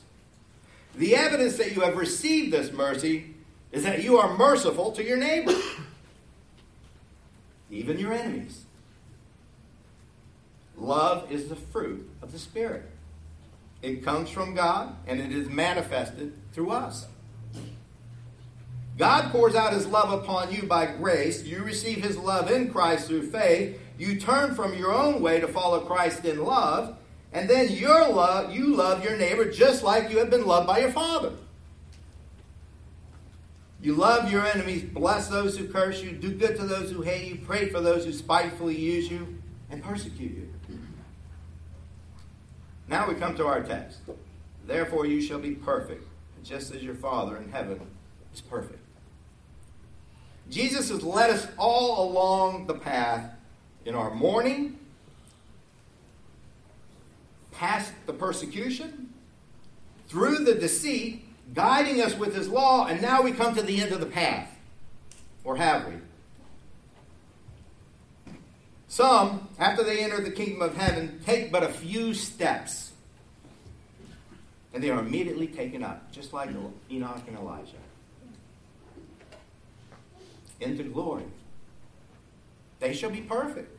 The 0.94 1.16
evidence 1.16 1.56
that 1.56 1.74
you 1.74 1.80
have 1.82 1.96
received 1.96 2.52
this 2.52 2.72
mercy 2.72 3.34
is 3.72 3.82
that 3.82 4.02
you 4.02 4.16
are 4.18 4.38
merciful 4.38 4.92
to 4.92 5.04
your 5.04 5.16
neighbor, 5.16 5.54
even 7.74 7.98
your 7.98 8.12
enemies. 8.12 8.64
Love 10.76 11.30
is 11.30 11.48
the 11.48 11.56
fruit 11.56 12.08
of 12.22 12.32
the 12.32 12.38
Spirit. 12.38 12.90
It 13.82 14.02
comes 14.02 14.30
from 14.30 14.54
God 14.54 14.96
and 15.06 15.20
it 15.20 15.32
is 15.32 15.48
manifested 15.48 16.32
through 16.52 16.70
us. 16.70 17.06
God 18.96 19.32
pours 19.32 19.54
out 19.54 19.72
his 19.72 19.86
love 19.86 20.22
upon 20.22 20.52
you 20.52 20.62
by 20.62 20.86
grace. 20.86 21.44
You 21.44 21.62
receive 21.62 22.02
his 22.02 22.16
love 22.16 22.50
in 22.50 22.70
Christ 22.70 23.08
through 23.08 23.30
faith. 23.30 23.78
You 23.98 24.18
turn 24.18 24.54
from 24.54 24.74
your 24.74 24.92
own 24.92 25.20
way 25.20 25.40
to 25.40 25.48
follow 25.48 25.80
Christ 25.80 26.24
in 26.24 26.42
love. 26.44 26.96
And 27.32 27.50
then 27.50 27.72
your 27.72 28.08
love, 28.08 28.54
you 28.54 28.76
love 28.76 29.04
your 29.04 29.16
neighbor 29.16 29.50
just 29.50 29.82
like 29.82 30.10
you 30.10 30.18
have 30.18 30.30
been 30.30 30.46
loved 30.46 30.68
by 30.68 30.78
your 30.78 30.92
Father. 30.92 31.32
You 33.84 33.94
love 33.94 34.32
your 34.32 34.46
enemies, 34.46 34.82
bless 34.82 35.28
those 35.28 35.58
who 35.58 35.68
curse 35.68 36.02
you, 36.02 36.12
do 36.12 36.32
good 36.32 36.56
to 36.56 36.64
those 36.64 36.90
who 36.90 37.02
hate 37.02 37.28
you, 37.28 37.36
pray 37.36 37.68
for 37.68 37.82
those 37.82 38.06
who 38.06 38.14
spitefully 38.14 38.74
use 38.74 39.10
you 39.10 39.36
and 39.70 39.82
persecute 39.82 40.32
you. 40.32 40.78
Now 42.88 43.06
we 43.06 43.14
come 43.14 43.36
to 43.36 43.46
our 43.46 43.62
text. 43.62 43.98
Therefore 44.66 45.04
you 45.04 45.20
shall 45.20 45.38
be 45.38 45.50
perfect, 45.50 46.02
just 46.42 46.74
as 46.74 46.82
your 46.82 46.94
Father 46.94 47.36
in 47.36 47.52
heaven 47.52 47.78
is 48.32 48.40
perfect. 48.40 48.80
Jesus 50.48 50.88
has 50.88 51.02
led 51.02 51.28
us 51.28 51.46
all 51.58 52.10
along 52.10 52.66
the 52.66 52.74
path 52.74 53.32
in 53.84 53.94
our 53.94 54.14
mourning, 54.14 54.78
past 57.52 57.92
the 58.06 58.14
persecution, 58.14 59.12
through 60.08 60.38
the 60.38 60.54
deceit, 60.54 61.23
guiding 61.54 62.02
us 62.02 62.16
with 62.16 62.34
his 62.34 62.48
law, 62.48 62.86
and 62.86 63.00
now 63.00 63.22
we 63.22 63.32
come 63.32 63.54
to 63.54 63.62
the 63.62 63.80
end 63.80 63.92
of 63.92 64.00
the 64.00 64.06
path. 64.06 64.50
Or 65.44 65.56
have 65.56 65.86
we? 65.86 65.94
Some, 68.88 69.48
after 69.58 69.82
they 69.82 70.04
enter 70.04 70.20
the 70.20 70.30
kingdom 70.30 70.62
of 70.62 70.76
heaven, 70.76 71.20
take 71.24 71.50
but 71.50 71.62
a 71.62 71.68
few 71.68 72.14
steps. 72.14 72.92
And 74.72 74.82
they 74.82 74.90
are 74.90 75.00
immediately 75.00 75.46
taken 75.46 75.82
up, 75.82 76.10
just 76.12 76.32
like 76.32 76.50
Enoch 76.90 77.22
and 77.26 77.36
Elijah 77.36 77.76
into 80.60 80.84
glory. 80.84 81.24
They 82.80 82.94
shall 82.94 83.10
be 83.10 83.20
perfect. 83.20 83.70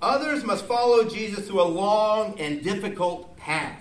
Others 0.00 0.44
must 0.44 0.66
follow 0.66 1.04
Jesus 1.08 1.46
through 1.46 1.62
a 1.62 1.64
long 1.64 2.38
and 2.38 2.62
difficult 2.62 3.36
path. 3.36 3.80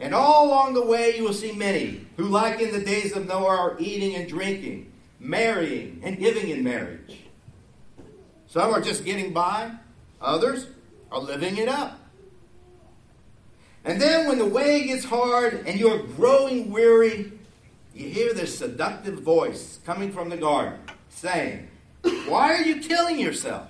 And 0.00 0.14
all 0.14 0.48
along 0.48 0.72
the 0.72 0.84
way, 0.84 1.16
you 1.16 1.24
will 1.24 1.34
see 1.34 1.52
many 1.52 2.06
who, 2.16 2.24
like 2.24 2.60
in 2.60 2.72
the 2.72 2.80
days 2.80 3.14
of 3.14 3.28
Noah, 3.28 3.46
are 3.46 3.76
eating 3.78 4.16
and 4.16 4.26
drinking, 4.26 4.90
marrying 5.18 6.00
and 6.02 6.18
giving 6.18 6.48
in 6.48 6.64
marriage. 6.64 7.18
Some 8.46 8.72
are 8.72 8.80
just 8.80 9.04
getting 9.04 9.32
by, 9.32 9.70
others 10.20 10.66
are 11.12 11.20
living 11.20 11.58
it 11.58 11.68
up. 11.68 12.00
And 13.84 14.00
then, 14.00 14.26
when 14.26 14.38
the 14.38 14.46
way 14.46 14.86
gets 14.86 15.04
hard 15.04 15.64
and 15.66 15.78
you're 15.78 16.02
growing 16.02 16.70
weary, 16.70 17.32
you 17.94 18.08
hear 18.08 18.32
this 18.32 18.56
seductive 18.56 19.20
voice 19.20 19.78
coming 19.84 20.12
from 20.12 20.30
the 20.30 20.36
garden 20.36 20.78
saying, 21.08 21.68
Why 22.26 22.54
are 22.54 22.62
you 22.62 22.80
killing 22.80 23.18
yourself? 23.18 23.68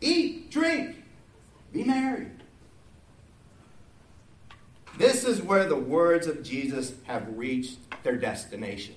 Eat, 0.00 0.50
drink, 0.50 1.02
be 1.72 1.84
merry. 1.84 2.26
This 4.98 5.24
is 5.24 5.42
where 5.42 5.66
the 5.66 5.76
words 5.76 6.26
of 6.26 6.42
Jesus 6.42 6.94
have 7.04 7.36
reached 7.36 7.78
their 8.02 8.16
destination. 8.16 8.94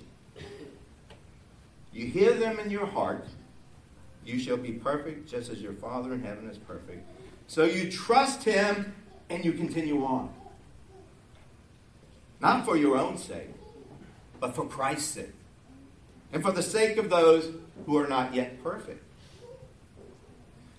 You 1.92 2.06
hear 2.06 2.34
them 2.34 2.60
in 2.60 2.70
your 2.70 2.86
heart. 2.86 3.26
You 4.26 4.40
shall 4.40 4.58
be 4.58 4.72
perfect 4.72 5.30
just 5.30 5.50
as 5.50 5.62
your 5.62 5.74
Father 5.74 6.14
in 6.14 6.24
heaven 6.24 6.50
is 6.50 6.58
perfect. 6.58 7.06
So 7.48 7.64
you 7.64 7.92
trust 7.92 8.44
Him 8.44 8.94
and 9.30 9.44
you 9.44 9.54
continue 9.54 10.06
on. 10.06 10.34
Not 12.40 12.64
for 12.64 12.78
your 12.78 12.98
own 12.98 13.18
sake, 13.18 13.50
but 14.40 14.56
for 14.56 14.66
Christ's 14.66 15.16
sake, 15.16 15.34
and 16.32 16.42
for 16.42 16.52
the 16.52 16.64
sake 16.64 16.98
of 16.98 17.10
those 17.10 17.52
who 17.86 17.98
are 17.98 18.08
not 18.08 18.34
yet 18.34 18.64
perfect. 18.64 19.04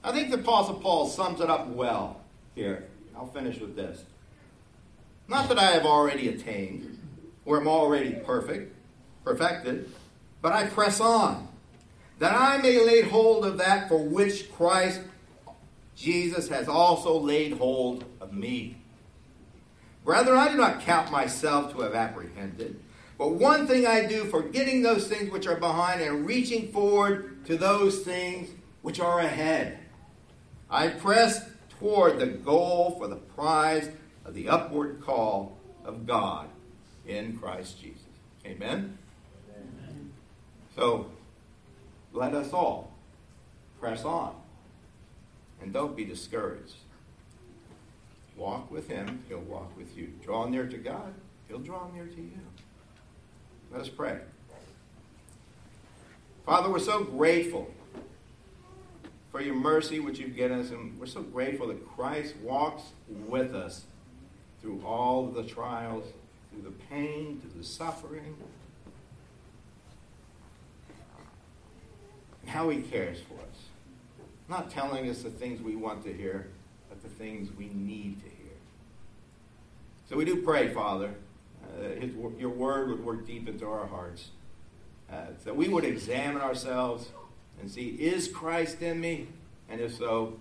I 0.03 0.13
think 0.13 0.31
the 0.31 0.39
Apostle 0.39 0.77
Paul 0.77 1.09
sums 1.09 1.41
it 1.41 1.51
up 1.51 1.69
well 1.69 2.21
here. 2.55 2.89
I'll 3.15 3.27
finish 3.27 3.59
with 3.59 3.77
this. 3.77 4.05
Not 5.31 5.49
that 5.49 5.61
I 5.61 5.71
have 5.71 5.87
already 5.87 6.29
attained, 6.29 6.99
or 7.45 7.61
am 7.61 7.69
already 7.69 8.15
perfect, 8.15 8.75
perfected, 9.25 9.89
but 10.43 10.53
I 10.53 10.67
press 10.67 11.01
on, 11.01 11.47
that 12.19 12.35
I 12.35 12.59
may 12.59 12.85
lay 12.85 13.03
hold 13.03 13.47
of 13.47 13.57
that 13.59 13.89
for 13.89 14.03
which 14.03 14.51
Christ 14.51 15.01
Jesus 15.95 16.49
has 16.49 16.67
also 16.67 17.17
laid 17.17 17.53
hold 17.53 18.07
of 18.21 18.33
me. 18.33 18.79
Brethren, 20.05 20.37
I 20.37 20.51
do 20.51 20.57
not 20.57 20.81
count 20.81 21.13
myself 21.13 21.73
to 21.75 21.83
have 21.83 21.95
apprehended. 21.95 22.81
But 23.17 23.35
one 23.35 23.69
thing 23.69 23.87
I 23.87 24.07
do, 24.07 24.25
forgetting 24.25 24.83
those 24.83 25.07
things 25.07 25.31
which 25.31 25.47
are 25.47 25.61
behind 25.61 26.01
and 26.01 26.27
reaching 26.27 26.73
forward 26.73 27.47
to 27.47 27.57
those 27.57 28.01
things 28.01 28.51
which 28.83 28.99
are 28.99 29.21
ahead. 29.21 29.79
I 30.69 30.89
press 30.89 31.49
toward 31.79 32.19
the 32.19 32.27
goal 32.27 32.97
for 32.99 33.07
the 33.07 33.17
prize 33.17 33.91
of 34.31 34.37
the 34.37 34.49
upward 34.49 35.01
call 35.05 35.59
of 35.85 36.07
God 36.07 36.49
in 37.05 37.37
Christ 37.37 37.81
Jesus. 37.81 38.05
Amen? 38.47 38.97
Amen. 39.53 40.13
So, 40.77 41.11
let 42.13 42.33
us 42.33 42.53
all 42.53 42.93
press 43.81 44.05
on. 44.05 44.37
And 45.61 45.73
don't 45.73 45.97
be 45.97 46.05
discouraged. 46.05 46.77
Walk 48.37 48.71
with 48.71 48.87
Him, 48.87 49.25
He'll 49.29 49.41
walk 49.41 49.77
with 49.77 49.97
you. 49.99 50.13
Draw 50.23 50.47
near 50.47 50.69
to 50.69 50.79
God, 50.79 51.13
He'll 51.49 51.59
draw 51.59 51.91
near 51.93 52.07
to 52.07 52.21
you. 52.21 52.39
Let 53.73 53.81
us 53.81 53.89
pray. 53.89 54.21
Father, 56.47 56.71
we're 56.71 56.79
so 56.79 57.03
grateful 57.03 57.69
for 59.33 59.41
your 59.41 59.57
mercy 59.57 59.99
which 59.99 60.21
you've 60.21 60.37
given 60.37 60.61
us, 60.61 60.71
and 60.71 61.01
we're 61.01 61.07
so 61.07 61.23
grateful 61.23 61.67
that 61.67 61.85
Christ 61.89 62.37
walks 62.45 62.85
with 63.09 63.57
us 63.57 63.87
through 64.61 64.83
all 64.85 65.27
the 65.27 65.43
trials, 65.43 66.05
through 66.51 66.63
the 66.63 66.77
pain, 66.91 67.41
through 67.41 67.61
the 67.61 67.67
suffering, 67.67 68.37
and 72.43 72.51
how 72.51 72.69
he 72.69 72.83
cares 72.83 73.19
for 73.21 73.35
us. 73.35 73.65
Not 74.49 74.71
telling 74.71 75.09
us 75.09 75.23
the 75.23 75.31
things 75.31 75.61
we 75.63 75.77
want 75.77 76.03
to 76.05 76.13
hear, 76.13 76.49
but 76.89 77.03
the 77.03 77.09
things 77.09 77.49
we 77.57 77.67
need 77.67 78.21
to 78.21 78.29
hear. 78.29 78.37
So 80.09 80.17
we 80.17 80.25
do 80.25 80.43
pray, 80.43 80.69
Father, 80.75 81.15
uh, 81.65 82.01
his, 82.01 82.11
your 82.39 82.51
word 82.51 82.89
would 82.89 83.05
work 83.05 83.27
deep 83.27 83.49
into 83.49 83.67
our 83.67 83.87
hearts. 83.87 84.29
Uh, 85.11 85.27
that 85.45 85.57
we 85.57 85.69
would 85.69 85.85
examine 85.85 86.41
ourselves 86.41 87.09
and 87.61 87.71
see, 87.71 87.89
is 87.89 88.29
Christ 88.29 88.81
in 88.81 89.01
me? 89.01 89.27
And 89.69 89.81
if 89.81 89.97
so, 89.97 90.39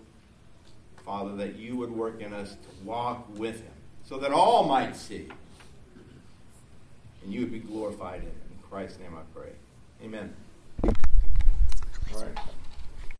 Father, 1.05 1.35
that 1.37 1.55
you 1.55 1.75
would 1.75 1.91
work 1.91 2.21
in 2.21 2.33
us 2.33 2.51
to 2.51 2.85
walk 2.85 3.27
with 3.37 3.61
him 3.61 3.78
so 4.09 4.17
that 4.17 4.31
all 4.31 4.63
might 4.63 4.95
see. 4.95 5.27
And 7.23 7.31
you 7.31 7.41
would 7.41 7.51
be 7.51 7.59
glorified 7.59 8.21
in 8.21 8.27
it. 8.27 8.33
In 8.49 8.57
Christ's 8.67 8.99
name 8.99 9.13
I 9.15 9.21
pray. 9.39 9.51
Amen. 10.03 10.33
All 10.83 12.23
right. 12.23 12.39